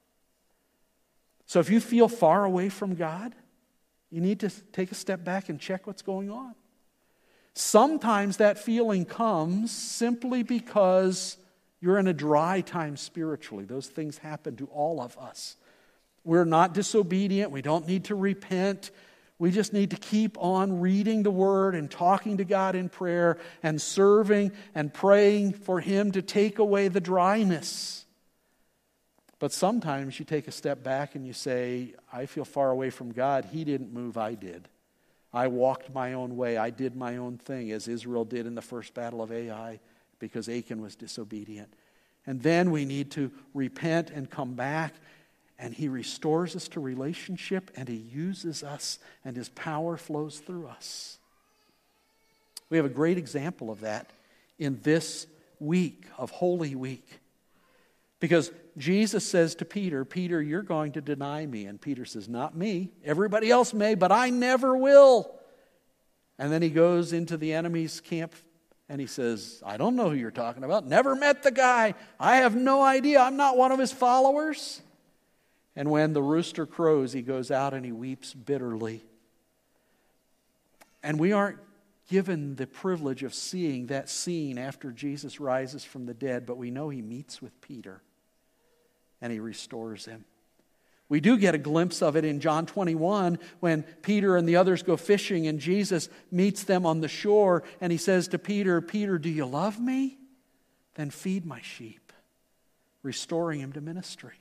So 1.50 1.58
if 1.58 1.68
you 1.68 1.80
feel 1.80 2.06
far 2.06 2.44
away 2.44 2.68
from 2.68 2.94
God, 2.94 3.34
you 4.08 4.20
need 4.20 4.38
to 4.38 4.50
take 4.70 4.92
a 4.92 4.94
step 4.94 5.24
back 5.24 5.48
and 5.48 5.58
check 5.58 5.84
what's 5.84 6.00
going 6.00 6.30
on. 6.30 6.54
Sometimes 7.54 8.36
that 8.36 8.56
feeling 8.56 9.04
comes 9.04 9.72
simply 9.72 10.44
because 10.44 11.36
you're 11.80 11.98
in 11.98 12.06
a 12.06 12.12
dry 12.12 12.60
time 12.60 12.96
spiritually. 12.96 13.64
Those 13.64 13.88
things 13.88 14.18
happen 14.18 14.54
to 14.58 14.66
all 14.66 15.00
of 15.00 15.18
us. 15.18 15.56
We're 16.22 16.44
not 16.44 16.72
disobedient. 16.72 17.50
We 17.50 17.62
don't 17.62 17.84
need 17.84 18.04
to 18.04 18.14
repent. 18.14 18.92
We 19.40 19.50
just 19.50 19.72
need 19.72 19.90
to 19.90 19.96
keep 19.96 20.38
on 20.38 20.80
reading 20.80 21.24
the 21.24 21.32
Word 21.32 21.74
and 21.74 21.90
talking 21.90 22.36
to 22.36 22.44
God 22.44 22.76
in 22.76 22.88
prayer 22.88 23.38
and 23.60 23.82
serving 23.82 24.52
and 24.72 24.94
praying 24.94 25.54
for 25.54 25.80
Him 25.80 26.12
to 26.12 26.22
take 26.22 26.60
away 26.60 26.86
the 26.86 27.00
dryness. 27.00 28.06
But 29.40 29.52
sometimes 29.52 30.18
you 30.18 30.26
take 30.26 30.46
a 30.46 30.52
step 30.52 30.84
back 30.84 31.14
and 31.14 31.26
you 31.26 31.32
say, 31.32 31.94
I 32.12 32.26
feel 32.26 32.44
far 32.44 32.70
away 32.70 32.90
from 32.90 33.10
God. 33.10 33.46
He 33.50 33.64
didn't 33.64 33.92
move, 33.92 34.16
I 34.16 34.34
did. 34.34 34.68
I 35.32 35.46
walked 35.46 35.94
my 35.94 36.12
own 36.12 36.36
way. 36.36 36.58
I 36.58 36.70
did 36.70 36.94
my 36.94 37.16
own 37.16 37.38
thing, 37.38 37.72
as 37.72 37.88
Israel 37.88 38.24
did 38.24 38.46
in 38.46 38.54
the 38.54 38.62
first 38.62 38.92
battle 38.94 39.22
of 39.22 39.32
Ai, 39.32 39.80
because 40.18 40.48
Achan 40.48 40.82
was 40.82 40.94
disobedient. 40.94 41.72
And 42.26 42.42
then 42.42 42.70
we 42.70 42.84
need 42.84 43.10
to 43.12 43.30
repent 43.54 44.10
and 44.10 44.28
come 44.28 44.54
back, 44.54 44.92
and 45.58 45.72
He 45.72 45.88
restores 45.88 46.54
us 46.54 46.68
to 46.68 46.80
relationship, 46.80 47.70
and 47.76 47.88
He 47.88 47.96
uses 47.96 48.62
us, 48.62 48.98
and 49.24 49.36
His 49.36 49.48
power 49.48 49.96
flows 49.96 50.38
through 50.40 50.66
us. 50.66 51.16
We 52.68 52.76
have 52.76 52.86
a 52.86 52.90
great 52.90 53.16
example 53.16 53.70
of 53.70 53.80
that 53.80 54.10
in 54.58 54.80
this 54.82 55.26
week 55.60 56.04
of 56.18 56.30
Holy 56.30 56.74
Week. 56.74 57.20
Because 58.20 58.52
Jesus 58.76 59.26
says 59.26 59.54
to 59.56 59.64
Peter, 59.64 60.04
Peter, 60.04 60.40
you're 60.40 60.62
going 60.62 60.92
to 60.92 61.00
deny 61.00 61.44
me. 61.44 61.64
And 61.64 61.80
Peter 61.80 62.04
says, 62.04 62.28
Not 62.28 62.54
me. 62.54 62.92
Everybody 63.02 63.50
else 63.50 63.74
may, 63.74 63.94
but 63.94 64.12
I 64.12 64.30
never 64.30 64.76
will. 64.76 65.34
And 66.38 66.52
then 66.52 66.62
he 66.62 66.70
goes 66.70 67.12
into 67.12 67.36
the 67.36 67.52
enemy's 67.54 68.00
camp 68.00 68.34
and 68.88 69.00
he 69.00 69.06
says, 69.06 69.62
I 69.64 69.76
don't 69.76 69.96
know 69.96 70.10
who 70.10 70.16
you're 70.16 70.30
talking 70.30 70.64
about. 70.64 70.86
Never 70.86 71.14
met 71.14 71.42
the 71.42 71.50
guy. 71.50 71.94
I 72.18 72.36
have 72.36 72.54
no 72.54 72.82
idea. 72.82 73.20
I'm 73.20 73.36
not 73.36 73.56
one 73.56 73.72
of 73.72 73.78
his 73.78 73.92
followers. 73.92 74.80
And 75.76 75.90
when 75.90 76.12
the 76.12 76.22
rooster 76.22 76.66
crows, 76.66 77.12
he 77.12 77.22
goes 77.22 77.50
out 77.50 77.72
and 77.72 77.84
he 77.84 77.92
weeps 77.92 78.34
bitterly. 78.34 79.04
And 81.02 81.20
we 81.20 81.32
aren't 81.32 81.58
given 82.08 82.56
the 82.56 82.66
privilege 82.66 83.22
of 83.22 83.32
seeing 83.32 83.86
that 83.86 84.08
scene 84.08 84.58
after 84.58 84.90
Jesus 84.90 85.40
rises 85.40 85.84
from 85.84 86.06
the 86.06 86.14
dead, 86.14 86.44
but 86.44 86.56
we 86.56 86.70
know 86.70 86.88
he 86.88 87.00
meets 87.00 87.40
with 87.40 87.58
Peter 87.60 88.02
and 89.20 89.32
he 89.32 89.40
restores 89.40 90.04
him. 90.04 90.24
We 91.08 91.20
do 91.20 91.36
get 91.36 91.56
a 91.56 91.58
glimpse 91.58 92.02
of 92.02 92.16
it 92.16 92.24
in 92.24 92.38
John 92.38 92.66
21 92.66 93.40
when 93.58 93.82
Peter 93.82 94.36
and 94.36 94.48
the 94.48 94.56
others 94.56 94.84
go 94.84 94.96
fishing 94.96 95.48
and 95.48 95.58
Jesus 95.58 96.08
meets 96.30 96.62
them 96.62 96.86
on 96.86 97.00
the 97.00 97.08
shore 97.08 97.64
and 97.80 97.90
he 97.90 97.98
says 97.98 98.28
to 98.28 98.38
Peter, 98.38 98.80
Peter, 98.80 99.18
do 99.18 99.28
you 99.28 99.44
love 99.44 99.80
me? 99.80 100.18
Then 100.94 101.10
feed 101.10 101.44
my 101.44 101.60
sheep, 101.62 102.12
restoring 103.02 103.58
him 103.58 103.72
to 103.72 103.80
ministry. 103.80 104.34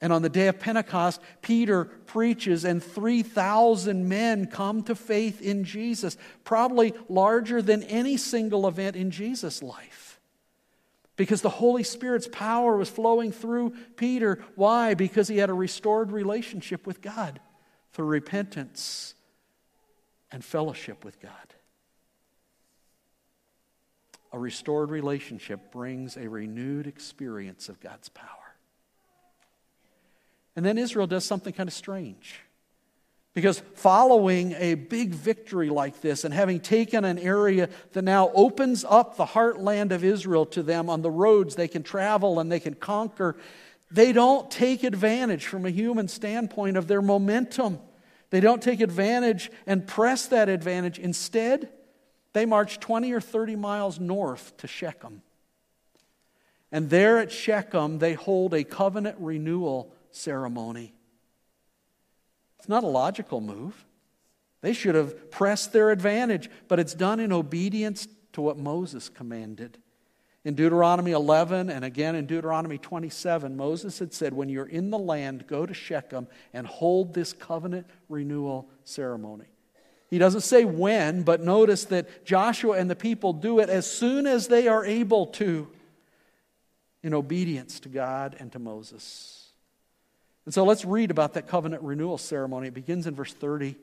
And 0.00 0.12
on 0.12 0.22
the 0.22 0.28
day 0.28 0.46
of 0.46 0.60
Pentecost, 0.60 1.20
Peter 1.42 1.84
preaches, 1.84 2.64
and 2.64 2.82
3,000 2.82 4.08
men 4.08 4.46
come 4.46 4.82
to 4.84 4.96
faith 4.96 5.40
in 5.40 5.62
Jesus, 5.64 6.16
probably 6.42 6.92
larger 7.08 7.62
than 7.62 7.84
any 7.84 8.16
single 8.16 8.66
event 8.66 8.96
in 8.96 9.12
Jesus' 9.12 9.62
life 9.62 10.11
because 11.16 11.42
the 11.42 11.50
Holy 11.50 11.82
Spirit's 11.82 12.28
power 12.30 12.76
was 12.76 12.88
flowing 12.88 13.32
through 13.32 13.74
Peter. 13.96 14.42
Why? 14.54 14.94
Because 14.94 15.28
he 15.28 15.38
had 15.38 15.50
a 15.50 15.54
restored 15.54 16.10
relationship 16.10 16.86
with 16.86 17.02
God 17.02 17.40
through 17.92 18.06
repentance 18.06 19.14
and 20.30 20.44
fellowship 20.44 21.04
with 21.04 21.20
God. 21.20 21.32
A 24.32 24.38
restored 24.38 24.90
relationship 24.90 25.70
brings 25.70 26.16
a 26.16 26.28
renewed 26.28 26.86
experience 26.86 27.68
of 27.68 27.80
God's 27.80 28.08
power. 28.08 28.28
And 30.56 30.64
then 30.64 30.78
Israel 30.78 31.06
does 31.06 31.24
something 31.24 31.52
kind 31.52 31.68
of 31.68 31.74
strange. 31.74 32.40
Because 33.34 33.60
following 33.74 34.52
a 34.58 34.74
big 34.74 35.10
victory 35.10 35.70
like 35.70 36.02
this 36.02 36.24
and 36.24 36.34
having 36.34 36.60
taken 36.60 37.04
an 37.04 37.18
area 37.18 37.70
that 37.92 38.02
now 38.02 38.30
opens 38.34 38.84
up 38.86 39.16
the 39.16 39.24
heartland 39.24 39.90
of 39.90 40.04
Israel 40.04 40.44
to 40.46 40.62
them 40.62 40.90
on 40.90 41.00
the 41.00 41.10
roads 41.10 41.54
they 41.54 41.68
can 41.68 41.82
travel 41.82 42.40
and 42.40 42.52
they 42.52 42.60
can 42.60 42.74
conquer, 42.74 43.36
they 43.90 44.12
don't 44.12 44.50
take 44.50 44.84
advantage 44.84 45.46
from 45.46 45.64
a 45.64 45.70
human 45.70 46.08
standpoint 46.08 46.76
of 46.76 46.88
their 46.88 47.00
momentum. 47.00 47.78
They 48.28 48.40
don't 48.40 48.62
take 48.62 48.80
advantage 48.80 49.50
and 49.66 49.86
press 49.86 50.26
that 50.26 50.48
advantage. 50.48 50.98
Instead, 50.98 51.70
they 52.34 52.46
march 52.46 52.80
20 52.80 53.12
or 53.12 53.20
30 53.20 53.56
miles 53.56 53.98
north 53.98 54.56
to 54.58 54.66
Shechem. 54.66 55.22
And 56.70 56.88
there 56.88 57.18
at 57.18 57.30
Shechem, 57.30 57.98
they 57.98 58.14
hold 58.14 58.54
a 58.54 58.64
covenant 58.64 59.16
renewal 59.18 59.94
ceremony. 60.10 60.94
It's 62.62 62.68
not 62.68 62.84
a 62.84 62.86
logical 62.86 63.40
move. 63.40 63.84
They 64.60 64.72
should 64.72 64.94
have 64.94 65.32
pressed 65.32 65.72
their 65.72 65.90
advantage, 65.90 66.48
but 66.68 66.78
it's 66.78 66.94
done 66.94 67.18
in 67.18 67.32
obedience 67.32 68.06
to 68.34 68.40
what 68.40 68.56
Moses 68.56 69.08
commanded. 69.08 69.78
In 70.44 70.54
Deuteronomy 70.54 71.10
11 71.10 71.70
and 71.70 71.84
again 71.84 72.14
in 72.14 72.26
Deuteronomy 72.26 72.78
27, 72.78 73.56
Moses 73.56 73.98
had 73.98 74.14
said, 74.14 74.32
When 74.32 74.48
you're 74.48 74.68
in 74.68 74.90
the 74.90 74.98
land, 74.98 75.48
go 75.48 75.66
to 75.66 75.74
Shechem 75.74 76.28
and 76.52 76.64
hold 76.64 77.14
this 77.14 77.32
covenant 77.32 77.88
renewal 78.08 78.68
ceremony. 78.84 79.46
He 80.08 80.18
doesn't 80.18 80.42
say 80.42 80.64
when, 80.64 81.24
but 81.24 81.40
notice 81.40 81.86
that 81.86 82.24
Joshua 82.24 82.76
and 82.76 82.88
the 82.88 82.94
people 82.94 83.32
do 83.32 83.58
it 83.58 83.70
as 83.70 83.90
soon 83.90 84.28
as 84.28 84.46
they 84.46 84.68
are 84.68 84.84
able 84.84 85.26
to 85.26 85.66
in 87.02 87.12
obedience 87.12 87.80
to 87.80 87.88
God 87.88 88.36
and 88.38 88.52
to 88.52 88.60
Moses. 88.60 89.41
And 90.44 90.52
so 90.52 90.64
let's 90.64 90.84
read 90.84 91.10
about 91.10 91.34
that 91.34 91.48
covenant 91.48 91.82
renewal 91.82 92.18
ceremony. 92.18 92.68
It 92.68 92.74
begins 92.74 93.06
in 93.06 93.14
verse 93.14 93.32
30. 93.32 93.76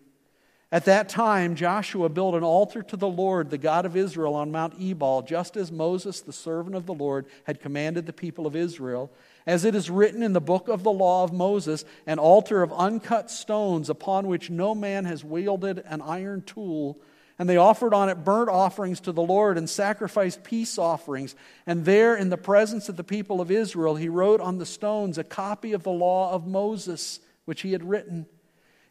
At 0.72 0.86
that 0.86 1.10
time, 1.10 1.56
Joshua 1.56 2.10
built 2.10 2.36
an 2.36 2.44
altar 2.44 2.84
to 2.84 2.98
the 2.98 3.08
Lord, 3.08 3.50
the 3.50 3.58
God 3.58 3.88
of 3.88 3.96
Israel, 3.96 4.36
on 4.36 4.52
Mount 4.52 4.76
Ebal, 4.80 5.24
just 5.24 5.58
as 5.58 5.72
Moses, 5.72 6.22
the 6.22 6.34
servant 6.34 6.76
of 6.76 6.86
the 6.86 6.94
Lord, 6.94 7.26
had 7.46 7.60
commanded 7.60 8.06
the 8.06 8.14
people 8.14 8.46
of 8.46 8.56
Israel. 8.56 9.12
As 9.48 9.66
it 9.66 9.74
is 9.74 9.90
written 9.90 10.22
in 10.22 10.34
the 10.34 10.42
book 10.42 10.68
of 10.68 10.84
the 10.84 10.92
law 10.92 11.24
of 11.24 11.34
Moses, 11.34 11.86
an 12.06 12.20
altar 12.20 12.62
of 12.62 12.72
uncut 12.74 13.32
stones 13.32 13.90
upon 13.90 14.28
which 14.28 14.52
no 14.52 14.76
man 14.76 15.06
has 15.06 15.24
wielded 15.24 15.82
an 15.88 16.04
iron 16.04 16.44
tool 16.44 17.00
and 17.40 17.48
they 17.48 17.56
offered 17.56 17.94
on 17.94 18.10
it 18.10 18.26
burnt 18.26 18.50
offerings 18.50 19.00
to 19.00 19.14
the 19.14 19.24
Lord 19.24 19.58
and 19.58 19.70
sacrificed 19.70 20.44
peace 20.44 20.78
offerings. 20.78 21.36
And 21.66 21.86
there, 21.86 22.16
in 22.16 22.30
the 22.30 22.38
presence 22.38 22.90
of 22.90 22.98
the 22.98 23.04
people 23.04 23.40
of 23.40 23.50
Israel, 23.50 23.96
he 23.96 24.10
wrote 24.10 24.42
on 24.42 24.58
the 24.58 24.66
stones 24.66 25.18
a 25.18 25.24
copy 25.24 25.72
of 25.72 25.84
the 25.84 25.90
law 25.90 26.34
of 26.34 26.46
Moses, 26.46 27.22
which 27.46 27.62
he 27.62 27.72
had 27.72 27.88
written. 27.88 28.26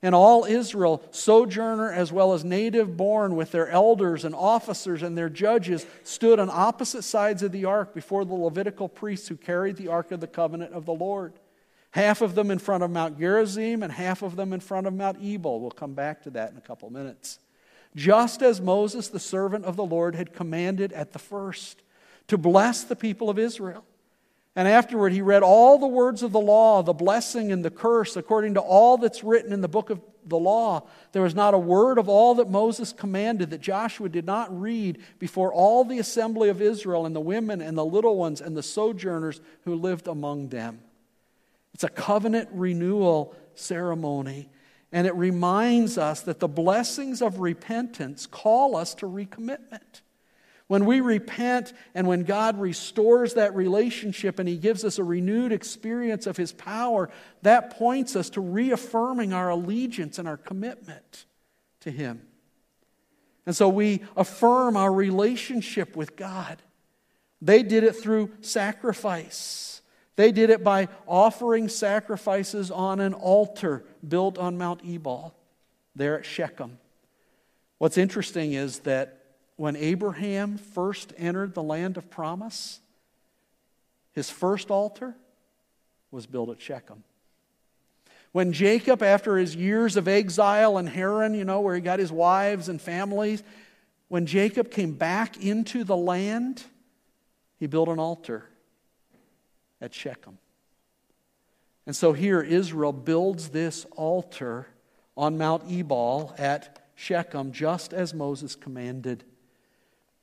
And 0.01 0.15
all 0.15 0.45
Israel, 0.45 1.03
sojourner 1.11 1.93
as 1.93 2.11
well 2.11 2.33
as 2.33 2.43
native 2.43 2.97
born, 2.97 3.37
with 3.37 3.53
their 3.53 3.69
elders 3.69 4.25
and 4.25 4.35
officers 4.35 5.03
and 5.03 5.19
their 5.19 5.29
judges, 5.29 5.85
stood 6.03 6.41
on 6.41 6.49
opposite 6.51 7.03
sides 7.03 7.43
of 7.43 7.53
the 7.53 7.67
ark 7.67 7.93
before 7.93 8.25
the 8.25 8.35
Levitical 8.35 8.89
priests 8.89 9.29
who 9.29 9.37
carried 9.37 9.77
the 9.77 9.89
ark 9.89 10.11
of 10.11 10.21
the 10.21 10.27
covenant 10.27 10.73
of 10.73 10.87
the 10.87 10.95
Lord. 10.95 11.35
Half 11.91 12.23
of 12.23 12.35
them 12.35 12.51
in 12.51 12.59
front 12.59 12.83
of 12.83 12.91
Mount 12.91 13.19
Gerizim 13.19 13.83
and 13.83 13.93
half 13.93 14.23
of 14.23 14.37
them 14.37 14.53
in 14.55 14.61
front 14.61 14.87
of 14.87 14.95
Mount 14.95 15.19
Ebal. 15.23 15.61
We'll 15.61 15.71
come 15.71 15.95
back 15.95 16.23
to 16.23 16.31
that 16.31 16.53
in 16.53 16.57
a 16.57 16.63
couple 16.63 16.89
minutes. 16.91 17.41
Just 17.97 18.43
as 18.43 18.61
Moses, 18.61 19.09
the 19.09 19.19
servant 19.19 19.65
of 19.65 19.77
the 19.77 19.85
Lord, 19.85 20.15
had 20.15 20.33
commanded 20.33 20.93
at 20.93 21.13
the 21.13 21.19
first 21.19 21.83
to 22.29 22.39
bless 22.39 22.85
the 22.85 22.97
people 22.97 23.31
of 23.31 23.39
Israel. 23.39 23.85
And 24.55 24.67
afterward, 24.67 25.13
he 25.13 25.23
read 25.23 25.43
all 25.43 25.79
the 25.79 25.87
words 25.87 26.23
of 26.23 26.33
the 26.33 26.41
law, 26.41 26.83
the 26.83 26.93
blessing 26.93 27.53
and 27.53 27.65
the 27.65 27.71
curse, 27.71 28.17
according 28.17 28.55
to 28.55 28.61
all 28.61 28.99
that's 28.99 29.23
written 29.23 29.53
in 29.53 29.61
the 29.61 29.69
book 29.69 29.89
of 29.89 30.01
the 30.27 30.39
law. 30.39 30.87
There 31.13 31.23
was 31.23 31.35
not 31.35 31.55
a 31.55 31.59
word 31.59 31.97
of 31.97 32.09
all 32.09 32.35
that 32.37 32.51
Moses 32.51 32.93
commanded 32.93 33.51
that 33.51 33.61
Joshua 33.61 34.09
did 34.09 34.27
not 34.27 34.61
read 34.61 34.99
before 35.19 35.53
all 35.53 35.85
the 35.85 35.99
assembly 35.99 36.49
of 36.49 36.61
Israel 36.61 37.07
and 37.07 37.15
the 37.15 37.21
women 37.21 37.61
and 37.61 37.79
the 37.79 37.85
little 37.85 38.17
ones 38.17 38.41
and 38.41 38.57
the 38.57 38.63
sojourners 38.63 39.41
who 39.65 39.75
lived 39.75 40.09
among 40.09 40.49
them. 40.49 40.81
It's 41.73 41.85
a 41.85 41.89
covenant 41.89 42.49
renewal 42.53 43.35
ceremony, 43.55 44.49
and 44.93 45.07
it 45.07 45.15
reminds 45.15 45.99
us 45.99 46.23
that 46.23 46.41
the 46.41 46.49
blessings 46.49 47.21
of 47.21 47.41
repentance 47.41 48.27
call 48.27 48.75
us 48.77 48.95
to 48.95 49.07
recommitment. 49.07 50.01
When 50.67 50.85
we 50.85 51.01
repent 51.01 51.73
and 51.95 52.07
when 52.07 52.25
God 52.25 52.61
restores 52.61 53.35
that 53.35 53.55
relationship 53.55 54.39
and 54.39 54.49
He 54.49 54.57
gives 54.57 54.85
us 54.85 54.99
a 54.99 55.05
renewed 55.05 55.51
experience 55.51 56.27
of 56.27 56.37
His 56.37 56.53
power, 56.53 57.11
that 57.43 57.71
points 57.71 58.15
us 58.17 58.31
to 58.31 58.41
reaffirming 58.41 59.33
our 59.33 59.51
allegiance 59.51 60.19
and 60.19 60.29
our 60.29 60.37
commitment 60.37 61.25
to 61.81 61.91
Him. 61.91 62.23
And 63.47 63.57
so 63.57 63.69
we 63.69 64.03
affirm 64.15 64.77
our 64.77 64.93
relationship 64.93 65.97
with 65.97 66.17
God. 66.17 66.61
They 67.41 67.63
did 67.63 67.83
it 67.83 67.97
through 67.97 68.31
sacrifice. 68.43 69.78
They 70.19 70.33
did 70.33 70.51
it 70.51 70.65
by 70.65 70.89
offering 71.07 71.69
sacrifices 71.69 72.73
on 72.73 72.99
an 72.99 73.15
altar 73.15 73.85
built 74.07 74.37
on 74.37 74.59
Mount 74.59 74.81
Ebal 74.85 75.33
there 75.95 76.19
at 76.19 76.27
Shechem. 76.27 76.77
What's 77.79 77.97
interesting 77.97 78.53
is 78.53 78.81
that 78.81 79.21
when 79.55 79.77
Abraham 79.77 80.59
first 80.59 81.13
entered 81.19 81.55
the 81.55 81.63
land 81.63 81.97
of 81.97 82.11
promise, 82.11 82.81
his 84.13 84.29
first 84.29 84.73
altar 84.73 85.15
was 86.11 86.27
built 86.27 86.51
at 86.51 86.61
Shechem. 86.61 87.05
When 88.33 88.53
Jacob, 88.53 89.05
after 89.05 89.37
his 89.37 89.55
years 89.55 89.97
of 89.97 90.09
exile 90.09 90.79
in 90.79 90.89
Haran, 90.89 91.35
you 91.35 91.45
know, 91.45 91.61
where 91.61 91.77
he 91.77 91.81
got 91.81 92.01
his 92.01 92.11
wives 92.11 92.69
and 92.69 92.83
families, 92.83 93.45
when 94.09 94.27
Jacob 94.27 94.73
came 94.73 94.95
back 94.95 95.37
into 95.41 95.85
the 95.85 95.97
land, 95.97 96.65
he 97.61 97.69
built 97.69 97.89
an 97.89 98.01
altar 98.01 98.49
at 99.81 99.95
Shechem. 99.95 100.39
And 101.87 101.97
so 101.97 102.13
here 102.13 102.41
Israel 102.43 102.93
builds 102.93 103.49
this 103.49 103.87
altar 103.97 104.69
on 105.17 105.39
Mount 105.39 105.65
Ebal 105.71 106.35
at 106.39 106.91
Shechem, 106.95 107.53
just 107.53 107.93
as 107.93 108.13
Moses 108.13 108.55
commanded. 108.55 109.25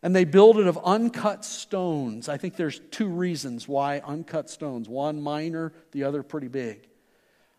And 0.03 0.15
they 0.15 0.25
build 0.25 0.59
it 0.59 0.67
of 0.67 0.77
uncut 0.83 1.43
stones. 1.43 2.29
I 2.29 2.37
think 2.37 2.55
there's 2.55 2.79
two 2.91 3.07
reasons 3.07 3.67
why 3.67 3.99
uncut 4.05 4.49
stones 4.49 4.87
one 4.87 5.21
minor, 5.21 5.73
the 5.91 6.03
other 6.03 6.21
pretty 6.21 6.47
big. 6.47 6.87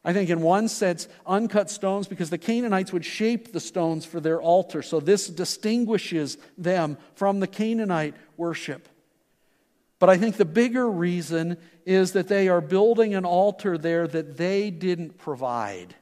I 0.04 0.12
think, 0.12 0.30
in 0.30 0.40
one 0.40 0.68
sense, 0.68 1.08
uncut 1.26 1.68
stones 1.68 2.06
because 2.06 2.30
the 2.30 2.38
Canaanites 2.38 2.92
would 2.92 3.04
shape 3.04 3.52
the 3.52 3.58
stones 3.58 4.04
for 4.04 4.20
their 4.20 4.40
altar. 4.40 4.80
So 4.80 5.00
this 5.00 5.26
distinguishes 5.26 6.38
them 6.56 6.96
from 7.16 7.40
the 7.40 7.48
Canaanite 7.48 8.14
worship. 8.36 8.88
But 9.98 10.10
I 10.10 10.18
think 10.18 10.36
the 10.36 10.44
bigger 10.44 10.88
reason 10.88 11.56
is 11.84 12.12
that 12.12 12.28
they 12.28 12.48
are 12.48 12.60
building 12.60 13.14
an 13.14 13.24
altar 13.24 13.78
there 13.78 14.06
that 14.06 14.36
they 14.36 14.70
didn't 14.70 15.18
provide 15.18 15.94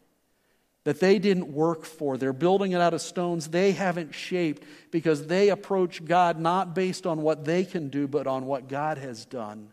that 0.85 1.01
they 1.01 1.19
didn't 1.19 1.49
work 1.49 1.85
for. 1.85 2.17
They're 2.17 2.33
building 2.33 2.73
it 2.73 2.81
out 2.81 2.95
of 2.95 3.01
stones 3.01 3.49
they 3.49 3.73
haven't 3.73 4.15
shaped 4.15 4.63
because 4.91 5.27
they 5.27 5.49
approach 5.49 6.05
God 6.05 6.39
not 6.39 6.75
based 6.75 7.07
on 7.07 7.23
what 7.23 7.45
they 7.45 7.65
can 7.65 7.89
do, 7.89 8.07
but 8.07 8.27
on 8.27 8.47
what 8.47 8.69
God 8.69 8.99
has 8.99 9.25
done. 9.25 9.71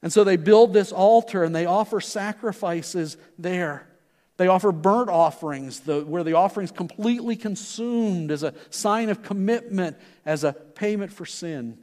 And 0.00 0.12
so 0.12 0.22
they 0.22 0.36
build 0.36 0.72
this 0.72 0.92
altar 0.92 1.42
and 1.42 1.54
they 1.54 1.66
offer 1.66 2.00
sacrifices 2.00 3.16
there. 3.36 3.88
They 4.36 4.46
offer 4.46 4.70
burnt 4.70 5.10
offerings, 5.10 5.80
the, 5.80 6.02
where 6.02 6.22
the 6.22 6.34
offering 6.34 6.64
is 6.64 6.70
completely 6.70 7.34
consumed 7.34 8.30
as 8.30 8.44
a 8.44 8.54
sign 8.70 9.08
of 9.08 9.24
commitment, 9.24 9.96
as 10.24 10.44
a 10.44 10.52
payment 10.52 11.12
for 11.12 11.26
sin. 11.26 11.76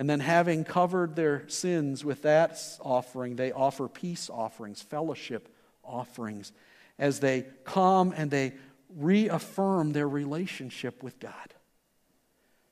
And 0.00 0.08
then, 0.08 0.20
having 0.20 0.64
covered 0.64 1.14
their 1.14 1.46
sins 1.50 2.06
with 2.06 2.22
that 2.22 2.58
offering, 2.80 3.36
they 3.36 3.52
offer 3.52 3.86
peace 3.86 4.30
offerings, 4.30 4.80
fellowship 4.80 5.54
offerings 5.84 6.52
as 6.98 7.20
they 7.20 7.44
come 7.64 8.14
and 8.16 8.30
they 8.30 8.54
reaffirm 8.96 9.92
their 9.92 10.08
relationship 10.08 11.02
with 11.02 11.20
God. 11.20 11.34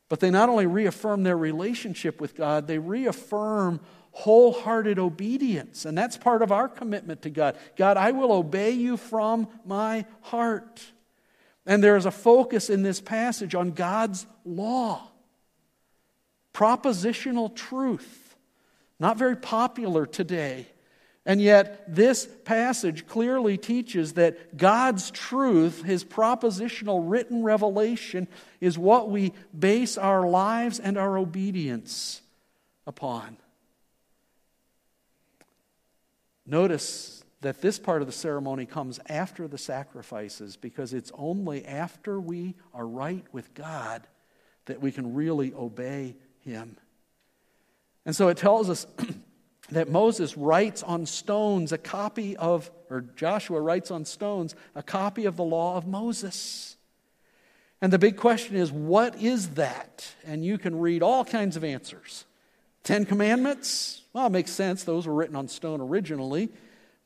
But 0.08 0.20
they 0.20 0.30
not 0.30 0.48
only 0.48 0.64
reaffirm 0.64 1.22
their 1.22 1.36
relationship 1.36 2.18
with 2.18 2.34
God, 2.34 2.66
they 2.66 2.78
reaffirm 2.78 3.80
wholehearted 4.12 4.98
obedience. 4.98 5.84
And 5.84 5.98
that's 5.98 6.16
part 6.16 6.40
of 6.40 6.50
our 6.50 6.66
commitment 6.66 7.20
to 7.22 7.30
God. 7.30 7.58
God, 7.76 7.98
I 7.98 8.12
will 8.12 8.32
obey 8.32 8.70
you 8.70 8.96
from 8.96 9.48
my 9.66 10.06
heart. 10.22 10.82
And 11.66 11.84
there 11.84 11.98
is 11.98 12.06
a 12.06 12.10
focus 12.10 12.70
in 12.70 12.82
this 12.82 13.02
passage 13.02 13.54
on 13.54 13.72
God's 13.72 14.24
law, 14.46 15.10
propositional 16.54 17.54
truth, 17.54 18.36
not 18.98 19.16
very 19.16 19.36
popular 19.36 20.06
today. 20.06 20.66
And 21.26 21.42
yet, 21.42 21.94
this 21.94 22.26
passage 22.44 23.06
clearly 23.06 23.58
teaches 23.58 24.14
that 24.14 24.56
God's 24.56 25.10
truth, 25.10 25.82
His 25.82 26.02
propositional 26.02 27.02
written 27.04 27.42
revelation, 27.42 28.28
is 28.62 28.78
what 28.78 29.10
we 29.10 29.34
base 29.56 29.98
our 29.98 30.26
lives 30.26 30.80
and 30.80 30.96
our 30.96 31.18
obedience 31.18 32.22
upon. 32.86 33.36
Notice 36.46 37.22
that 37.42 37.60
this 37.60 37.78
part 37.78 38.00
of 38.00 38.08
the 38.08 38.12
ceremony 38.12 38.64
comes 38.64 38.98
after 39.06 39.46
the 39.46 39.58
sacrifices 39.58 40.56
because 40.56 40.94
it's 40.94 41.12
only 41.14 41.64
after 41.66 42.18
we 42.18 42.56
are 42.72 42.86
right 42.86 43.24
with 43.32 43.52
God 43.52 44.06
that 44.64 44.80
we 44.80 44.90
can 44.90 45.14
really 45.14 45.52
obey 45.52 46.16
Him. 46.48 46.76
And 48.04 48.16
so 48.16 48.28
it 48.28 48.36
tells 48.36 48.70
us 48.70 48.86
that 49.70 49.88
Moses 49.88 50.36
writes 50.36 50.82
on 50.82 51.06
stones 51.06 51.72
a 51.72 51.78
copy 51.78 52.36
of, 52.36 52.70
or 52.90 53.02
Joshua 53.16 53.60
writes 53.60 53.90
on 53.90 54.04
stones 54.04 54.54
a 54.74 54.82
copy 54.82 55.26
of 55.26 55.36
the 55.36 55.44
law 55.44 55.76
of 55.76 55.86
Moses. 55.86 56.76
And 57.80 57.92
the 57.92 57.98
big 57.98 58.16
question 58.16 58.56
is, 58.56 58.72
what 58.72 59.20
is 59.20 59.50
that? 59.50 60.10
And 60.26 60.44
you 60.44 60.58
can 60.58 60.78
read 60.78 61.02
all 61.02 61.24
kinds 61.24 61.56
of 61.56 61.64
answers. 61.64 62.24
Ten 62.82 63.04
Commandments? 63.04 64.02
Well, 64.12 64.26
it 64.26 64.32
makes 64.32 64.50
sense. 64.50 64.84
Those 64.84 65.06
were 65.06 65.14
written 65.14 65.36
on 65.36 65.48
stone 65.48 65.80
originally. 65.80 66.48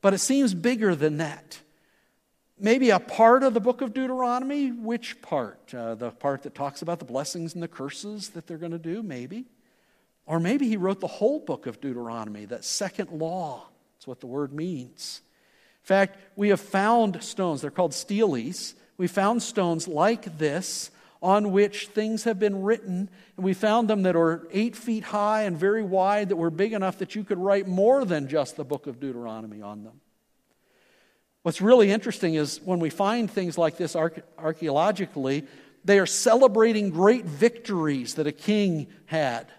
But 0.00 0.14
it 0.14 0.18
seems 0.18 0.54
bigger 0.54 0.94
than 0.94 1.18
that. 1.18 1.60
Maybe 2.62 2.90
a 2.90 3.00
part 3.00 3.42
of 3.42 3.54
the 3.54 3.60
book 3.60 3.80
of 3.80 3.92
Deuteronomy? 3.92 4.70
Which 4.70 5.20
part? 5.20 5.74
Uh, 5.74 5.96
the 5.96 6.12
part 6.12 6.44
that 6.44 6.54
talks 6.54 6.80
about 6.80 7.00
the 7.00 7.04
blessings 7.04 7.54
and 7.54 7.62
the 7.62 7.66
curses 7.66 8.30
that 8.30 8.46
they're 8.46 8.56
going 8.56 8.70
to 8.70 8.78
do? 8.78 9.02
Maybe. 9.02 9.46
Or 10.26 10.38
maybe 10.38 10.68
he 10.68 10.76
wrote 10.76 11.00
the 11.00 11.08
whole 11.08 11.40
book 11.40 11.66
of 11.66 11.80
Deuteronomy, 11.80 12.44
that 12.44 12.64
second 12.64 13.10
law. 13.10 13.66
That's 13.96 14.06
what 14.06 14.20
the 14.20 14.28
word 14.28 14.52
means. 14.52 15.22
In 15.82 15.86
fact, 15.86 16.16
we 16.36 16.50
have 16.50 16.60
found 16.60 17.20
stones, 17.24 17.62
they're 17.62 17.72
called 17.72 17.94
steles. 17.94 18.74
We 18.96 19.08
found 19.08 19.42
stones 19.42 19.88
like 19.88 20.38
this 20.38 20.92
on 21.20 21.50
which 21.50 21.88
things 21.88 22.22
have 22.24 22.38
been 22.38 22.62
written, 22.62 23.10
and 23.36 23.44
we 23.44 23.54
found 23.54 23.88
them 23.88 24.02
that 24.02 24.14
are 24.14 24.46
eight 24.52 24.76
feet 24.76 25.02
high 25.02 25.42
and 25.42 25.58
very 25.58 25.82
wide, 25.82 26.28
that 26.28 26.36
were 26.36 26.50
big 26.50 26.74
enough 26.74 26.98
that 26.98 27.16
you 27.16 27.24
could 27.24 27.38
write 27.38 27.66
more 27.66 28.04
than 28.04 28.28
just 28.28 28.56
the 28.56 28.64
book 28.64 28.86
of 28.86 29.00
Deuteronomy 29.00 29.62
on 29.62 29.82
them. 29.82 30.00
What's 31.42 31.60
really 31.60 31.90
interesting 31.90 32.34
is 32.34 32.60
when 32.62 32.78
we 32.78 32.90
find 32.90 33.30
things 33.30 33.58
like 33.58 33.76
this 33.76 33.96
archaeologically, 33.96 35.46
they 35.84 35.98
are 35.98 36.06
celebrating 36.06 36.90
great 36.90 37.24
victories 37.24 38.14
that 38.14 38.26
a 38.26 38.32
king 38.32 38.86
had. 39.06 39.50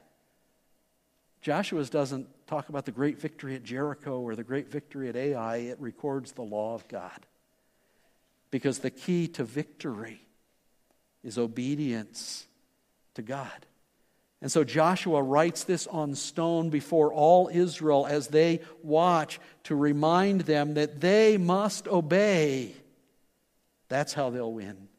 Joshua's 1.41 1.89
doesn't 1.89 2.27
talk 2.47 2.69
about 2.69 2.85
the 2.85 2.91
great 2.91 3.19
victory 3.19 3.55
at 3.55 3.63
Jericho 3.63 4.21
or 4.21 4.35
the 4.35 4.43
great 4.43 4.71
victory 4.71 5.09
at 5.09 5.17
Ai, 5.17 5.57
it 5.57 5.79
records 5.81 6.31
the 6.31 6.41
law 6.41 6.73
of 6.73 6.87
God. 6.87 7.25
Because 8.49 8.79
the 8.79 8.91
key 8.91 9.27
to 9.29 9.43
victory 9.43 10.21
is 11.23 11.37
obedience 11.37 12.45
to 13.15 13.21
God. 13.21 13.65
And 14.43 14.51
so 14.51 14.65
Joshua 14.65 15.23
writes 15.23 15.63
this 15.63 15.87
on 15.87 16.15
stone 16.15 16.69
before 16.69 17.13
all 17.13 17.49
Israel 17.51 18.05
as 18.05 18.27
they 18.27 18.59
watch 18.83 19.39
to 19.63 19.73
remind 19.73 20.41
them 20.41 20.73
that 20.73 20.99
they 20.99 21.37
must 21.37 21.87
obey. 21.87 22.75
That's 23.87 24.11
how 24.13 24.31
they'll 24.31 24.51
win. 24.51 24.89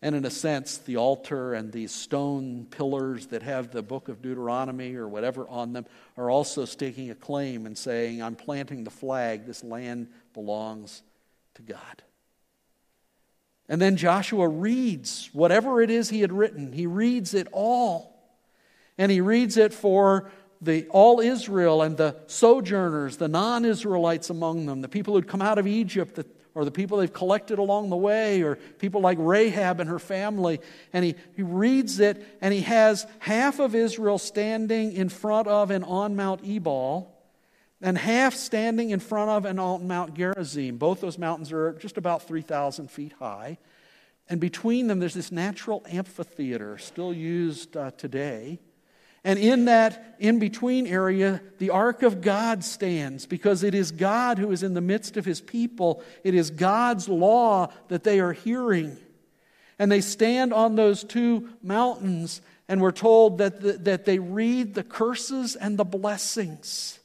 And 0.00 0.16
in 0.16 0.24
a 0.24 0.30
sense, 0.30 0.78
the 0.78 0.96
altar 0.96 1.52
and 1.52 1.70
these 1.70 1.92
stone 1.92 2.66
pillars 2.70 3.26
that 3.26 3.42
have 3.42 3.72
the 3.72 3.82
book 3.82 4.08
of 4.08 4.22
Deuteronomy 4.22 4.94
or 4.94 5.06
whatever 5.06 5.46
on 5.46 5.74
them 5.74 5.84
are 6.16 6.30
also 6.30 6.64
staking 6.64 7.10
a 7.10 7.14
claim 7.14 7.66
and 7.66 7.76
saying, 7.76 8.22
I'm 8.22 8.36
planting 8.36 8.84
the 8.84 8.90
flag, 8.90 9.44
this 9.44 9.62
land 9.62 10.08
belongs 10.32 11.02
to 11.56 11.62
God. 11.62 12.02
And 13.68 13.82
then 13.82 13.98
Joshua 13.98 14.48
reads 14.48 15.28
whatever 15.34 15.82
it 15.82 15.90
is 15.90 16.08
he 16.08 16.22
had 16.22 16.32
written, 16.32 16.72
he 16.72 16.86
reads 16.86 17.34
it 17.34 17.48
all. 17.52 18.13
And 18.98 19.10
he 19.10 19.20
reads 19.20 19.56
it 19.56 19.72
for 19.72 20.30
the 20.60 20.86
all 20.88 21.20
Israel 21.20 21.82
and 21.82 21.96
the 21.96 22.16
sojourners, 22.26 23.16
the 23.16 23.28
non 23.28 23.64
Israelites 23.64 24.30
among 24.30 24.66
them, 24.66 24.80
the 24.80 24.88
people 24.88 25.14
who'd 25.14 25.28
come 25.28 25.42
out 25.42 25.58
of 25.58 25.66
Egypt, 25.66 26.18
or 26.54 26.64
the 26.64 26.70
people 26.70 26.98
they've 26.98 27.12
collected 27.12 27.58
along 27.58 27.90
the 27.90 27.96
way, 27.96 28.42
or 28.42 28.56
people 28.56 29.00
like 29.00 29.18
Rahab 29.20 29.80
and 29.80 29.90
her 29.90 29.98
family. 29.98 30.60
And 30.92 31.04
he, 31.04 31.16
he 31.34 31.42
reads 31.42 31.98
it, 31.98 32.24
and 32.40 32.54
he 32.54 32.60
has 32.60 33.06
half 33.18 33.58
of 33.58 33.74
Israel 33.74 34.18
standing 34.18 34.92
in 34.92 35.08
front 35.08 35.48
of 35.48 35.70
and 35.70 35.84
on 35.84 36.14
Mount 36.14 36.42
Ebal, 36.46 37.10
and 37.80 37.98
half 37.98 38.34
standing 38.34 38.90
in 38.90 39.00
front 39.00 39.30
of 39.30 39.44
and 39.44 39.58
on 39.58 39.88
Mount 39.88 40.14
Gerizim. 40.14 40.78
Both 40.78 41.00
those 41.00 41.18
mountains 41.18 41.52
are 41.52 41.72
just 41.74 41.98
about 41.98 42.26
3,000 42.26 42.90
feet 42.90 43.12
high. 43.18 43.58
And 44.28 44.40
between 44.40 44.86
them, 44.86 45.00
there's 45.00 45.12
this 45.12 45.32
natural 45.32 45.84
amphitheater 45.90 46.78
still 46.78 47.12
used 47.12 47.76
uh, 47.76 47.90
today. 47.90 48.60
And 49.24 49.38
in 49.38 49.64
that 49.64 50.16
in 50.18 50.38
between 50.38 50.86
area, 50.86 51.40
the 51.58 51.70
ark 51.70 52.02
of 52.02 52.20
God 52.20 52.62
stands 52.62 53.24
because 53.24 53.62
it 53.62 53.74
is 53.74 53.90
God 53.90 54.38
who 54.38 54.50
is 54.50 54.62
in 54.62 54.74
the 54.74 54.82
midst 54.82 55.16
of 55.16 55.24
his 55.24 55.40
people. 55.40 56.02
It 56.22 56.34
is 56.34 56.50
God's 56.50 57.08
law 57.08 57.72
that 57.88 58.04
they 58.04 58.20
are 58.20 58.32
hearing. 58.32 58.98
And 59.78 59.90
they 59.90 60.02
stand 60.02 60.52
on 60.52 60.76
those 60.76 61.02
two 61.02 61.48
mountains, 61.62 62.42
and 62.68 62.80
we're 62.80 62.92
told 62.92 63.38
that, 63.38 63.60
the, 63.60 63.72
that 63.72 64.04
they 64.04 64.18
read 64.18 64.74
the 64.74 64.84
curses 64.84 65.56
and 65.56 65.78
the 65.78 65.84
blessings. 65.84 67.00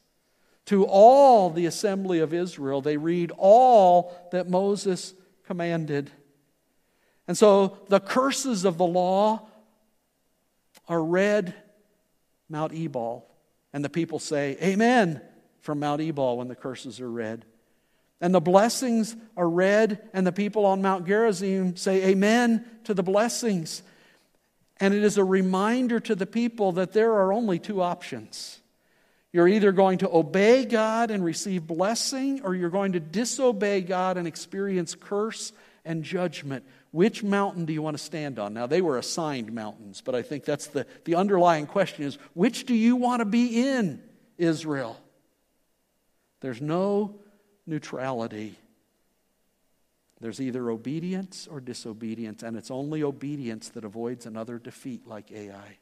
To 0.65 0.85
all 0.85 1.49
the 1.49 1.65
assembly 1.65 2.19
of 2.19 2.31
Israel, 2.31 2.81
they 2.81 2.97
read 2.97 3.31
all 3.37 4.13
that 4.31 4.47
Moses 4.47 5.15
commanded. 5.47 6.11
And 7.27 7.35
so 7.35 7.79
the 7.87 7.99
curses 7.99 8.65
of 8.65 8.77
the 8.77 8.85
law 8.85 9.47
are 10.87 11.03
read 11.03 11.55
Mount 12.49 12.73
Ebal. 12.73 13.25
And 13.71 13.85
the 13.85 13.89
people 13.89 14.19
say, 14.19 14.57
Amen, 14.61 15.21
from 15.59 15.79
Mount 15.79 16.01
Ebal 16.01 16.37
when 16.37 16.47
the 16.47 16.55
curses 16.55 16.99
are 16.99 17.09
read. 17.09 17.45
And 18.21 18.33
the 18.33 18.41
blessings 18.41 19.15
are 19.37 19.49
read, 19.49 20.09
and 20.13 20.27
the 20.27 20.31
people 20.33 20.65
on 20.65 20.81
Mount 20.81 21.07
Gerizim 21.07 21.77
say, 21.77 22.09
Amen 22.09 22.65
to 22.83 22.93
the 22.93 23.03
blessings. 23.03 23.81
And 24.77 24.93
it 24.93 25.03
is 25.03 25.17
a 25.17 25.23
reminder 25.23 25.99
to 26.01 26.15
the 26.15 26.25
people 26.25 26.73
that 26.73 26.93
there 26.93 27.13
are 27.13 27.31
only 27.31 27.59
two 27.59 27.81
options. 27.81 28.59
You're 29.31 29.47
either 29.47 29.71
going 29.71 29.99
to 29.99 30.09
obey 30.09 30.65
God 30.65 31.11
and 31.11 31.23
receive 31.23 31.67
blessing, 31.67 32.41
or 32.43 32.55
you're 32.55 32.69
going 32.69 32.93
to 32.93 32.99
disobey 32.99 33.81
God 33.81 34.17
and 34.17 34.27
experience 34.27 34.95
curse 34.95 35.53
and 35.85 36.03
judgment. 36.03 36.65
Which 36.91 37.21
mountain 37.21 37.65
do 37.65 37.73
you 37.73 37.81
want 37.81 37.97
to 37.97 38.03
stand 38.03 38.39
on? 38.39 38.53
Now, 38.53 38.65
they 38.65 38.81
were 38.81 38.97
assigned 38.97 39.53
mountains, 39.53 40.01
but 40.03 40.15
I 40.15 40.23
think 40.23 40.43
that's 40.43 40.67
the, 40.67 40.87
the 41.05 41.15
underlying 41.15 41.67
question 41.67 42.05
is 42.05 42.17
which 42.33 42.65
do 42.65 42.73
you 42.73 42.95
want 42.95 43.19
to 43.19 43.25
be 43.25 43.61
in, 43.61 44.01
Israel? 44.37 44.99
There's 46.41 46.61
no 46.61 47.19
neutrality. 47.67 48.55
There's 50.19 50.41
either 50.41 50.69
obedience 50.69 51.47
or 51.49 51.61
disobedience, 51.61 52.41
and 52.41 52.57
it's 52.57 52.71
only 52.71 53.03
obedience 53.03 53.69
that 53.69 53.85
avoids 53.85 54.25
another 54.25 54.57
defeat 54.57 55.07
like 55.07 55.31
Ai. 55.31 55.77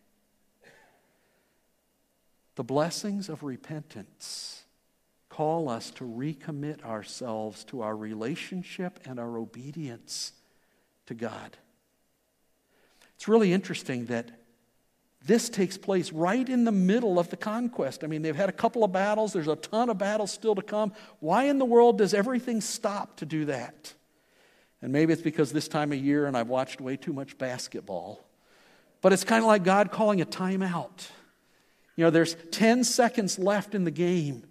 The 2.56 2.64
blessings 2.64 3.30
of 3.30 3.44
repentance 3.44 4.64
call 5.30 5.70
us 5.70 5.92
to 5.92 6.04
recommit 6.04 6.84
ourselves 6.84 7.64
to 7.66 7.82
our 7.82 7.96
relationship 7.96 9.00
and 9.06 9.20
our 9.20 9.38
obedience 9.38 10.34
to 11.08 11.14
God. 11.14 11.58
It's 13.16 13.28
really 13.28 13.52
interesting 13.52 14.06
that 14.06 14.32
this 15.26 15.50
takes 15.50 15.78
place 15.78 16.14
right 16.14 16.48
in 16.48 16.64
the 16.64 16.72
middle 16.72 17.20
of 17.20 17.30
the 17.30 17.38
conquest. 17.38 18.04
I 18.04 18.08
mean, 18.08 18.22
they've 18.22 18.36
had 18.36 18.50
a 18.50 18.54
couple 18.54 18.84
of 18.84 18.92
battles, 18.92 19.34
there's 19.34 19.48
a 19.48 19.56
ton 19.56 19.90
of 19.90 19.98
battles 19.98 20.32
still 20.32 20.56
to 20.56 20.62
come. 20.62 20.94
Why 21.20 21.46
in 21.46 21.58
the 21.58 21.66
world 21.66 21.98
does 21.98 22.14
everything 22.14 22.62
stop 22.62 23.18
to 23.18 23.26
do 23.26 23.46
that? 23.46 23.94
And 24.82 24.94
maybe 24.94 25.12
it's 25.12 25.22
because 25.22 25.52
this 25.52 25.68
time 25.68 25.92
of 25.92 25.98
year 25.98 26.28
and 26.28 26.38
I've 26.38 26.50
watched 26.50 26.80
way 26.80 26.98
too 26.98 27.14
much 27.14 27.38
basketball. 27.38 28.24
But 29.02 29.12
it's 29.12 29.24
kind 29.24 29.44
of 29.44 29.48
like 29.48 29.64
God 29.64 29.92
calling 29.92 30.22
a 30.22 30.26
timeout. 30.26 31.10
You 31.96 32.06
know, 32.06 32.10
there's 32.10 32.36
10 32.52 32.84
seconds 32.84 33.40
left 33.40 33.74
in 33.74 33.84
the 33.84 33.92
game. 33.92 34.44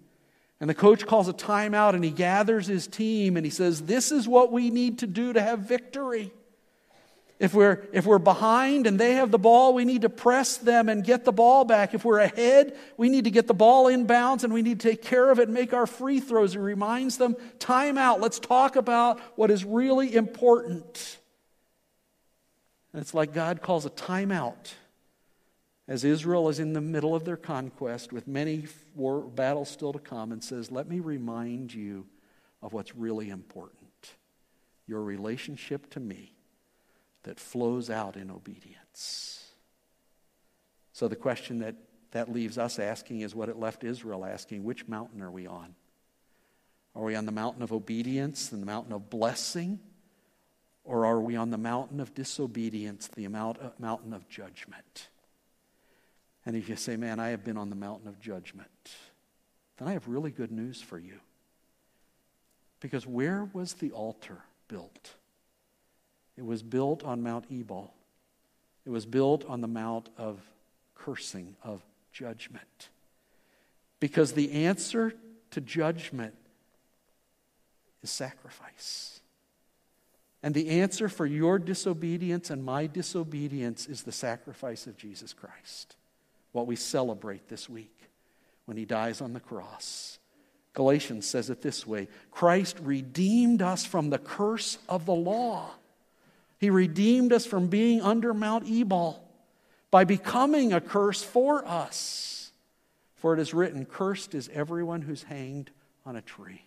And 0.59 0.69
the 0.69 0.75
coach 0.75 1.05
calls 1.05 1.27
a 1.27 1.33
timeout 1.33 1.93
and 1.93 2.03
he 2.03 2.11
gathers 2.11 2.67
his 2.67 2.87
team 2.87 3.37
and 3.37 3.45
he 3.45 3.49
says, 3.49 3.83
This 3.83 4.11
is 4.11 4.27
what 4.27 4.51
we 4.51 4.69
need 4.69 4.99
to 4.99 5.07
do 5.07 5.33
to 5.33 5.41
have 5.41 5.59
victory. 5.59 6.31
If 7.39 7.53
we're, 7.53 7.87
if 7.93 8.07
we're 8.07 8.17
behind 8.17 8.87
and 8.87 8.99
they 8.99 9.13
have 9.13 9.29
the 9.29 9.37
ball, 9.37 9.75
we 9.75 9.85
need 9.85 10.01
to 10.01 10.09
press 10.09 10.57
them 10.57 10.89
and 10.89 11.03
get 11.03 11.23
the 11.23 11.31
ball 11.31 11.65
back. 11.65 11.93
If 11.93 12.03
we're 12.03 12.19
ahead, 12.19 12.75
we 12.97 13.09
need 13.09 13.25
to 13.25 13.31
get 13.31 13.45
the 13.45 13.53
ball 13.53 13.85
inbounds 13.85 14.43
and 14.43 14.51
we 14.51 14.63
need 14.63 14.79
to 14.79 14.89
take 14.89 15.03
care 15.03 15.29
of 15.29 15.37
it 15.37 15.43
and 15.43 15.53
make 15.53 15.71
our 15.71 15.85
free 15.85 16.19
throws. 16.19 16.53
He 16.53 16.59
reminds 16.59 17.17
them, 17.17 17.35
time 17.59 17.97
out. 17.97 18.19
Let's 18.19 18.39
talk 18.39 18.75
about 18.75 19.19
what 19.37 19.51
is 19.51 19.63
really 19.63 20.15
important. 20.15 21.19
And 22.91 23.01
it's 23.03 23.13
like 23.13 23.33
God 23.33 23.61
calls 23.61 23.85
a 23.85 23.91
timeout 23.91 24.73
as 25.87 26.03
Israel 26.03 26.49
is 26.49 26.57
in 26.57 26.73
the 26.73 26.81
middle 26.81 27.13
of 27.13 27.23
their 27.23 27.37
conquest 27.37 28.11
with 28.11 28.27
many 28.27 28.65
war 28.95 29.21
battles 29.21 29.69
still 29.69 29.93
to 29.93 29.99
come 29.99 30.31
and 30.31 30.43
says, 30.43 30.71
Let 30.71 30.89
me 30.89 30.99
remind 30.99 31.71
you 31.71 32.07
of 32.63 32.73
what's 32.73 32.95
really 32.95 33.29
important 33.29 33.85
your 34.87 35.03
relationship 35.03 35.89
to 35.91 35.99
me 35.99 36.36
that 37.27 37.39
flows 37.39 37.89
out 37.89 38.15
in 38.15 38.31
obedience. 38.31 39.45
So 40.93 41.07
the 41.07 41.15
question 41.15 41.59
that 41.59 41.75
that 42.11 42.31
leaves 42.31 42.57
us 42.57 42.79
asking 42.79 43.21
is 43.21 43.35
what 43.35 43.49
it 43.49 43.59
left 43.59 43.83
Israel 43.83 44.25
asking 44.25 44.63
which 44.63 44.87
mountain 44.87 45.21
are 45.21 45.29
we 45.29 45.45
on? 45.45 45.75
Are 46.95 47.03
we 47.03 47.15
on 47.15 47.25
the 47.25 47.31
mountain 47.31 47.61
of 47.61 47.71
obedience 47.71 48.51
and 48.51 48.61
the 48.61 48.65
mountain 48.65 48.93
of 48.93 49.09
blessing? 49.09 49.79
Or 50.83 51.05
are 51.05 51.19
we 51.19 51.35
on 51.35 51.49
the 51.49 51.57
mountain 51.57 51.99
of 51.99 52.13
disobedience, 52.15 53.07
the 53.09 53.25
uh, 53.25 53.53
mountain 53.77 54.13
of 54.13 54.27
judgment? 54.29 55.09
And 56.45 56.55
if 56.55 56.69
you 56.69 56.77
say, 56.77 56.95
man, 56.95 57.19
I 57.19 57.29
have 57.29 57.43
been 57.43 57.57
on 57.57 57.69
the 57.69 57.75
mountain 57.75 58.07
of 58.07 58.21
judgment, 58.21 58.69
then 59.77 59.89
I 59.89 59.93
have 59.93 60.07
really 60.07 60.31
good 60.31 60.51
news 60.51 60.81
for 60.81 60.97
you. 60.97 61.19
Because 62.79 63.05
where 63.05 63.49
was 63.51 63.73
the 63.73 63.91
altar 63.91 64.43
built? 64.69 65.15
It 66.37 66.45
was 66.45 66.61
built 66.61 67.03
on 67.03 67.23
Mount 67.23 67.45
Ebal. 67.51 67.93
It 68.85 68.91
was 68.91 69.05
built 69.05 69.43
on 69.45 69.61
the 69.61 69.67
Mount 69.67 70.09
of 70.17 70.39
cursing, 70.95 71.55
of 71.63 71.81
judgment. 72.11 72.89
Because 73.99 74.33
the 74.33 74.51
answer 74.51 75.13
to 75.51 75.61
judgment 75.61 76.35
is 78.03 78.11
sacrifice. 78.11 79.19
And 80.43 80.53
the 80.53 80.69
answer 80.81 81.09
for 81.09 81.25
your 81.25 81.57
disobedience 81.57 82.51
and 82.51 82.63
my 82.63 82.85
disobedience 82.85 83.87
is 83.87 84.03
the 84.03 84.11
sacrifice 84.11 84.85
of 84.85 84.95
Jesus 84.95 85.33
Christ, 85.33 85.95
what 86.51 86.67
we 86.67 86.75
celebrate 86.75 87.49
this 87.49 87.67
week 87.67 87.97
when 88.65 88.77
he 88.77 88.85
dies 88.85 89.19
on 89.19 89.33
the 89.33 89.39
cross. 89.39 90.19
Galatians 90.73 91.25
says 91.25 91.49
it 91.49 91.63
this 91.63 91.87
way 91.87 92.07
Christ 92.29 92.77
redeemed 92.81 93.63
us 93.63 93.83
from 93.83 94.11
the 94.11 94.19
curse 94.19 94.77
of 94.87 95.07
the 95.07 95.15
law 95.15 95.71
he 96.59 96.69
redeemed 96.69 97.33
us 97.33 97.45
from 97.45 97.67
being 97.67 98.01
under 98.01 98.33
Mount 98.33 98.67
Ebal 98.67 99.23
by 99.91 100.03
becoming 100.03 100.73
a 100.73 100.81
curse 100.81 101.23
for 101.23 101.65
us. 101.65 102.51
For 103.15 103.33
it 103.33 103.39
is 103.39 103.53
written, 103.53 103.85
Cursed 103.85 104.35
is 104.35 104.49
everyone 104.53 105.01
who's 105.01 105.23
hanged 105.23 105.71
on 106.05 106.15
a 106.15 106.21
tree. 106.21 106.63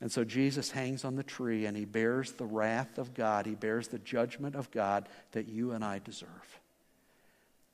And 0.00 0.12
so 0.12 0.24
Jesus 0.24 0.70
hangs 0.70 1.04
on 1.04 1.16
the 1.16 1.22
tree 1.22 1.66
and 1.66 1.76
he 1.76 1.84
bears 1.84 2.32
the 2.32 2.44
wrath 2.44 2.98
of 2.98 3.14
God. 3.14 3.46
He 3.46 3.54
bears 3.54 3.88
the 3.88 3.98
judgment 3.98 4.54
of 4.54 4.70
God 4.70 5.08
that 5.32 5.48
you 5.48 5.72
and 5.72 5.84
I 5.84 6.00
deserve. 6.00 6.60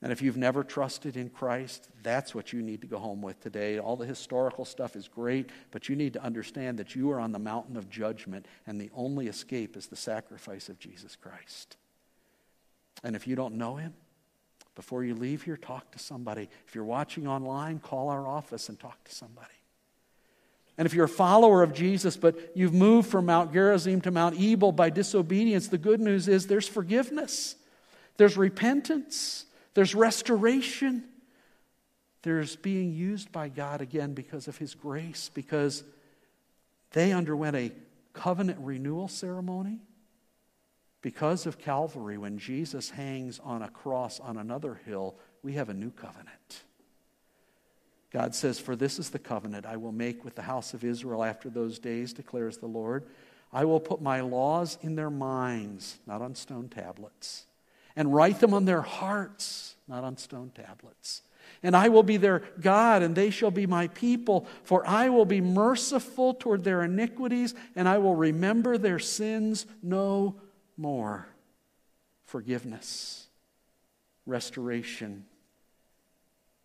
And 0.03 0.11
if 0.11 0.21
you've 0.21 0.35
never 0.35 0.65
trusted 0.65 1.15
in 1.15 1.29
Christ, 1.29 1.87
that's 2.03 2.35
what 2.35 2.51
you 2.51 2.61
need 2.61 2.81
to 2.81 2.87
go 2.87 2.97
home 2.99 3.21
with 3.21 3.39
today. 3.39 3.79
All 3.79 3.95
the 3.95 4.05
historical 4.05 4.65
stuff 4.65 4.97
is 4.97 5.07
great, 5.07 5.49
but 5.71 5.87
you 5.87 5.95
need 5.95 6.11
to 6.13 6.21
understand 6.21 6.77
that 6.79 6.93
you 6.93 7.09
are 7.11 7.21
on 7.21 7.31
the 7.31 7.39
mountain 7.39 7.77
of 7.77 7.89
judgment, 7.89 8.45
and 8.67 8.81
the 8.81 8.91
only 8.93 9.27
escape 9.27 9.77
is 9.77 9.87
the 9.87 9.95
sacrifice 9.95 10.67
of 10.67 10.77
Jesus 10.77 11.15
Christ. 11.15 11.77
And 13.01 13.15
if 13.15 13.27
you 13.27 13.37
don't 13.37 13.55
know 13.55 13.77
him, 13.77 13.93
before 14.75 15.05
you 15.05 15.15
leave 15.15 15.43
here, 15.43 15.55
talk 15.55 15.91
to 15.91 15.99
somebody. 15.99 16.49
If 16.67 16.75
you're 16.75 16.83
watching 16.83 17.25
online, 17.25 17.79
call 17.79 18.09
our 18.09 18.27
office 18.27 18.67
and 18.67 18.77
talk 18.77 19.01
to 19.05 19.15
somebody. 19.15 19.47
And 20.77 20.85
if 20.85 20.93
you're 20.93 21.05
a 21.05 21.09
follower 21.09 21.63
of 21.63 21.73
Jesus, 21.73 22.17
but 22.17 22.37
you've 22.55 22.73
moved 22.73 23.09
from 23.09 23.27
Mount 23.27 23.53
Gerizim 23.53 24.01
to 24.01 24.11
Mount 24.11 24.37
Ebal 24.37 24.73
by 24.73 24.89
disobedience, 24.89 25.69
the 25.69 25.77
good 25.77 26.01
news 26.01 26.27
is 26.27 26.47
there's 26.47 26.67
forgiveness, 26.67 27.55
there's 28.17 28.35
repentance, 28.35 29.45
there's 29.73 29.95
restoration, 29.95 31.03
there's 32.21 32.55
being 32.55 32.93
used 32.93 33.31
by 33.31 33.49
God 33.49 33.81
again 33.81 34.13
because 34.13 34.47
of 34.47 34.57
His 34.57 34.75
grace, 34.75 35.29
because 35.33 35.83
they 36.91 37.11
underwent 37.11 37.55
a 37.55 37.71
covenant 38.13 38.59
renewal 38.61 39.07
ceremony. 39.07 39.79
Because 41.01 41.45
of 41.45 41.59
Calvary, 41.59 42.17
when 42.17 42.37
Jesus 42.37 42.89
hangs 42.89 43.39
on 43.43 43.61
a 43.61 43.69
cross 43.69 44.21
on 44.21 44.37
another 44.37 44.79
hill, 44.85 45.15
we 45.41 45.53
have 45.53 45.67
a 45.67 45.73
new 45.73 45.91
covenant. 45.91 46.63
God 48.09 48.33
says, 48.33 48.59
For 48.59 48.75
this 48.75 48.99
is 48.99 49.09
the 49.09 49.19
covenant 49.19 49.65
I 49.65 49.75
will 49.75 49.91
make 49.91 50.23
with 50.23 50.35
the 50.35 50.43
house 50.43 50.73
of 50.73 50.83
Israel 50.85 51.23
after 51.23 51.49
those 51.49 51.79
days, 51.79 52.13
declares 52.13 52.57
the 52.57 52.67
Lord. 52.67 53.05
I 53.51 53.65
will 53.65 53.79
put 53.79 54.01
my 54.01 54.21
laws 54.21 54.77
in 54.81 54.95
their 54.95 55.09
minds, 55.09 55.97
not 56.07 56.21
on 56.21 56.35
stone 56.35 56.69
tablets, 56.69 57.47
and 57.95 58.13
write 58.13 58.39
them 58.39 58.53
on 58.53 58.65
their 58.65 58.81
hearts, 58.81 59.75
not 59.87 60.03
on 60.03 60.17
stone 60.17 60.51
tablets. 60.53 61.21
And 61.61 61.75
I 61.75 61.89
will 61.89 62.03
be 62.03 62.17
their 62.17 62.43
God, 62.59 63.03
and 63.03 63.15
they 63.15 63.29
shall 63.29 63.51
be 63.51 63.67
my 63.67 63.87
people, 63.89 64.47
for 64.63 64.85
I 64.87 65.09
will 65.09 65.25
be 65.25 65.41
merciful 65.41 66.33
toward 66.33 66.63
their 66.63 66.83
iniquities, 66.83 67.53
and 67.75 67.87
I 67.87 67.99
will 67.99 68.15
remember 68.15 68.77
their 68.77 68.99
sins 68.99 69.65
no 69.81 70.35
more. 70.77 71.27
Forgiveness, 72.25 73.27
restoration, 74.25 75.25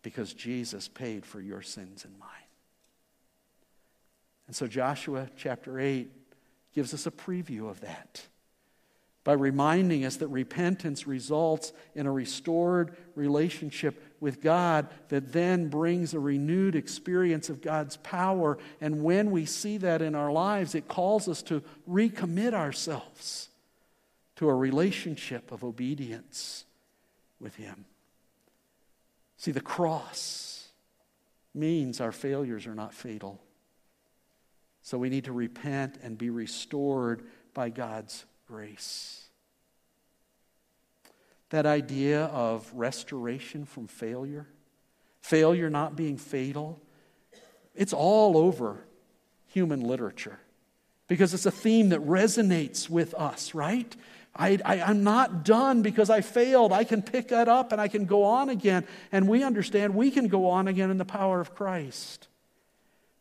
because 0.01 0.33
Jesus 0.33 0.87
paid 0.87 1.25
for 1.25 1.39
your 1.39 1.61
sins 1.61 2.05
and 2.05 2.17
mine. 2.19 2.29
And 4.47 4.55
so 4.55 4.65
Joshua 4.65 5.29
chapter 5.37 5.79
8 5.79 6.09
gives 6.73 6.93
us 6.93 7.05
a 7.05 7.11
preview 7.11 7.69
of 7.69 7.81
that 7.81 8.25
by 9.23 9.33
reminding 9.33 10.05
us 10.05 10.17
that 10.17 10.27
repentance 10.27 11.05
results 11.05 11.73
in 11.93 12.05
a 12.05 12.11
restored 12.11 12.95
relationship 13.15 14.01
with 14.19 14.41
God 14.41 14.87
that 15.09 15.33
then 15.33 15.67
brings 15.69 16.13
a 16.13 16.19
renewed 16.19 16.75
experience 16.75 17.49
of 17.49 17.61
God's 17.61 17.97
power. 17.97 18.57
And 18.79 19.03
when 19.03 19.31
we 19.31 19.45
see 19.45 19.77
that 19.77 20.01
in 20.01 20.15
our 20.15 20.31
lives, 20.31 20.73
it 20.73 20.87
calls 20.87 21.27
us 21.27 21.41
to 21.43 21.61
recommit 21.87 22.53
ourselves 22.53 23.49
to 24.37 24.49
a 24.49 24.55
relationship 24.55 25.51
of 25.51 25.63
obedience 25.63 26.65
with 27.41 27.55
Him. 27.55 27.85
See, 29.37 29.51
the 29.51 29.61
cross 29.61 30.69
means 31.53 31.99
our 31.99 32.11
failures 32.11 32.67
are 32.67 32.75
not 32.75 32.93
fatal. 32.93 33.41
So 34.81 34.97
we 34.97 35.09
need 35.09 35.25
to 35.25 35.33
repent 35.33 35.97
and 36.01 36.17
be 36.17 36.29
restored 36.29 37.23
by 37.53 37.69
God's 37.69 38.25
grace. 38.49 39.27
That 41.51 41.65
idea 41.65 42.25
of 42.25 42.69
restoration 42.73 43.65
from 43.65 43.87
failure, 43.87 44.47
failure 45.21 45.69
not 45.69 45.95
being 45.95 46.17
fatal, 46.17 46.81
it's 47.75 47.93
all 47.93 48.37
over 48.37 48.83
human 49.47 49.81
literature 49.81 50.39
because 51.07 51.33
it's 51.33 51.45
a 51.45 51.51
theme 51.51 51.89
that 51.89 52.01
resonates 52.01 52.89
with 52.89 53.13
us, 53.13 53.53
right? 53.53 53.95
I, 54.35 54.59
I, 54.63 54.75
am 54.89 55.03
not 55.03 55.43
done 55.43 55.81
because 55.81 56.09
I 56.09 56.21
failed. 56.21 56.71
I 56.71 56.83
can 56.83 57.01
pick 57.01 57.29
that 57.29 57.47
up 57.47 57.71
and 57.71 57.81
I 57.81 57.87
can 57.87 58.05
go 58.05 58.23
on 58.23 58.49
again. 58.49 58.85
And 59.11 59.27
we 59.27 59.43
understand 59.43 59.95
we 59.95 60.11
can 60.11 60.27
go 60.27 60.49
on 60.49 60.67
again 60.67 60.91
in 60.91 60.97
the 60.97 61.05
power 61.05 61.39
of 61.39 61.55
Christ. 61.55 62.27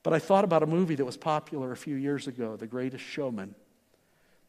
But 0.02 0.12
I 0.12 0.18
thought 0.18 0.44
about 0.44 0.62
a 0.62 0.66
movie 0.66 0.94
that 0.94 1.04
was 1.04 1.16
popular 1.16 1.72
a 1.72 1.76
few 1.76 1.96
years 1.96 2.26
ago, 2.26 2.56
The 2.56 2.66
Greatest 2.66 3.04
Showman. 3.04 3.54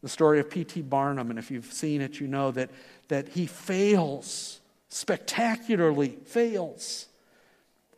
The 0.02 0.08
story 0.08 0.40
of 0.40 0.50
P.T. 0.50 0.82
Barnum, 0.82 1.30
and 1.30 1.38
if 1.38 1.50
you've 1.50 1.72
seen 1.72 2.00
it, 2.00 2.20
you 2.20 2.26
know 2.26 2.50
that, 2.52 2.70
that 3.08 3.28
he 3.28 3.46
fails, 3.46 4.60
spectacularly 4.88 6.16
fails. 6.24 7.06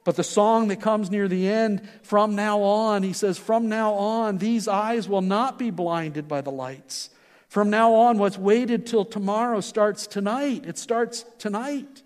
But 0.05 0.17
the 0.17 0.25
song 0.25 0.69
that 0.69 0.81
comes 0.81 1.11
near 1.11 1.29
the 1.29 1.49
end, 1.49 1.89
from 2.03 2.35
now 2.35 2.63
on, 2.63 3.03
he 3.05 3.13
says, 3.13 3.39
From 3.39 3.69
now 3.69 3.95
on, 3.95 4.39
these 4.39 4.67
eyes 4.67 5.09
will 5.09 5.21
not 5.21 5.59
be 5.59 5.71
blinded 5.71 6.27
by 6.27 6.41
the 6.41 6.51
lights. 6.51 7.11
From 7.49 7.71
now 7.71 7.95
on, 7.95 8.19
what's 8.19 8.39
waited 8.39 8.87
till 8.87 9.05
tomorrow 9.05 9.61
starts 9.61 10.07
tonight. 10.07 10.65
It 10.67 10.79
starts 10.79 11.25
tonight. 11.39 12.03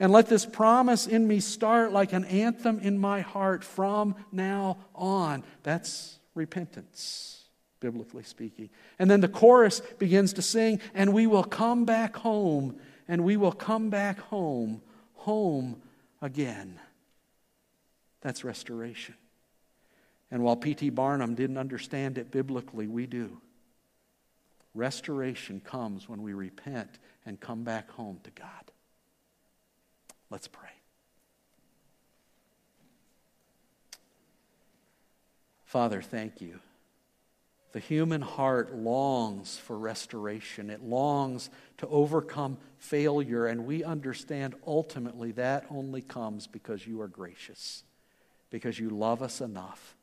And 0.00 0.10
let 0.10 0.28
this 0.28 0.46
promise 0.46 1.06
in 1.06 1.26
me 1.26 1.40
start 1.40 1.92
like 1.92 2.12
an 2.12 2.24
anthem 2.24 2.78
in 2.80 2.98
my 2.98 3.20
heart 3.20 3.62
from 3.62 4.16
now 4.32 4.78
on. 4.94 5.44
That's 5.62 6.18
repentance, 6.34 7.43
biblically 7.84 8.22
speaking. 8.22 8.70
And 8.98 9.10
then 9.10 9.20
the 9.20 9.28
chorus 9.28 9.80
begins 9.98 10.32
to 10.32 10.42
sing, 10.42 10.80
and 10.94 11.12
we 11.12 11.26
will 11.26 11.44
come 11.44 11.84
back 11.84 12.16
home, 12.16 12.76
and 13.06 13.24
we 13.24 13.36
will 13.36 13.52
come 13.52 13.90
back 13.90 14.18
home, 14.18 14.80
home 15.16 15.82
again. 16.22 16.80
That's 18.22 18.42
restoration. 18.42 19.16
And 20.30 20.42
while 20.42 20.56
P.T. 20.56 20.88
Barnum 20.90 21.34
didn't 21.34 21.58
understand 21.58 22.16
it 22.16 22.30
biblically, 22.30 22.86
we 22.86 23.04
do. 23.04 23.36
Restoration 24.74 25.60
comes 25.60 26.08
when 26.08 26.22
we 26.22 26.32
repent 26.32 26.98
and 27.26 27.38
come 27.38 27.64
back 27.64 27.90
home 27.90 28.18
to 28.24 28.30
God. 28.30 28.72
Let's 30.30 30.48
pray. 30.48 30.70
Father, 35.66 36.00
thank 36.00 36.40
you. 36.40 36.60
The 37.74 37.80
human 37.80 38.22
heart 38.22 38.72
longs 38.72 39.58
for 39.58 39.76
restoration. 39.76 40.70
It 40.70 40.80
longs 40.80 41.50
to 41.78 41.88
overcome 41.88 42.56
failure, 42.78 43.48
and 43.48 43.66
we 43.66 43.82
understand 43.82 44.54
ultimately 44.64 45.32
that 45.32 45.66
only 45.70 46.00
comes 46.00 46.46
because 46.46 46.86
you 46.86 47.00
are 47.00 47.08
gracious, 47.08 47.82
because 48.50 48.78
you 48.78 48.90
love 48.90 49.22
us 49.22 49.40
enough 49.40 49.96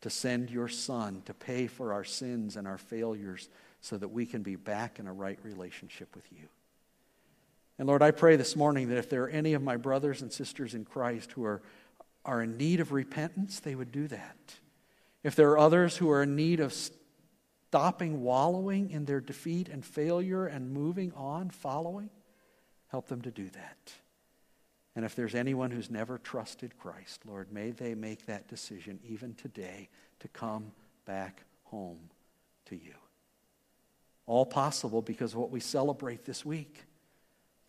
to 0.00 0.10
send 0.10 0.50
your 0.50 0.66
Son 0.66 1.22
to 1.26 1.32
pay 1.32 1.68
for 1.68 1.92
our 1.92 2.02
sins 2.02 2.56
and 2.56 2.66
our 2.66 2.76
failures 2.76 3.48
so 3.80 3.96
that 3.96 4.08
we 4.08 4.26
can 4.26 4.42
be 4.42 4.56
back 4.56 4.98
in 4.98 5.06
a 5.06 5.12
right 5.12 5.38
relationship 5.44 6.16
with 6.16 6.24
you. 6.32 6.48
And 7.78 7.86
Lord, 7.86 8.02
I 8.02 8.10
pray 8.10 8.34
this 8.34 8.56
morning 8.56 8.88
that 8.88 8.98
if 8.98 9.08
there 9.08 9.22
are 9.22 9.28
any 9.28 9.54
of 9.54 9.62
my 9.62 9.76
brothers 9.76 10.22
and 10.22 10.32
sisters 10.32 10.74
in 10.74 10.84
Christ 10.84 11.30
who 11.30 11.44
are, 11.44 11.62
are 12.24 12.42
in 12.42 12.56
need 12.56 12.80
of 12.80 12.90
repentance, 12.90 13.60
they 13.60 13.76
would 13.76 13.92
do 13.92 14.08
that. 14.08 14.56
If 15.22 15.36
there 15.36 15.50
are 15.50 15.58
others 15.58 15.98
who 15.98 16.10
are 16.10 16.24
in 16.24 16.34
need 16.34 16.58
of 16.58 16.72
stopping 17.72 18.20
wallowing 18.20 18.90
in 18.90 19.06
their 19.06 19.22
defeat 19.22 19.66
and 19.66 19.82
failure 19.82 20.44
and 20.44 20.70
moving 20.70 21.10
on, 21.16 21.48
following, 21.48 22.10
help 22.88 23.08
them 23.08 23.22
to 23.22 23.30
do 23.30 23.48
that. 23.48 23.92
And 24.94 25.06
if 25.06 25.16
there's 25.16 25.34
anyone 25.34 25.70
who's 25.70 25.90
never 25.90 26.18
trusted 26.18 26.76
Christ, 26.76 27.22
Lord, 27.24 27.50
may 27.50 27.70
they 27.70 27.94
make 27.94 28.26
that 28.26 28.46
decision 28.46 29.00
even 29.08 29.32
today 29.32 29.88
to 30.20 30.28
come 30.28 30.72
back 31.06 31.44
home 31.62 32.10
to 32.66 32.74
you. 32.76 32.92
All 34.26 34.44
possible 34.44 35.00
because 35.00 35.32
of 35.32 35.38
what 35.38 35.50
we 35.50 35.60
celebrate 35.60 36.26
this 36.26 36.44
week 36.44 36.84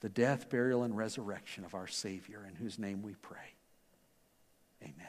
the 0.01 0.09
death, 0.09 0.49
burial, 0.49 0.83
and 0.83 0.97
resurrection 0.97 1.63
of 1.63 1.75
our 1.75 1.87
Savior, 1.87 2.45
in 2.45 2.55
whose 2.55 2.77
name 2.77 3.03
we 3.03 3.13
pray. 3.21 3.55
Amen. 4.81 5.07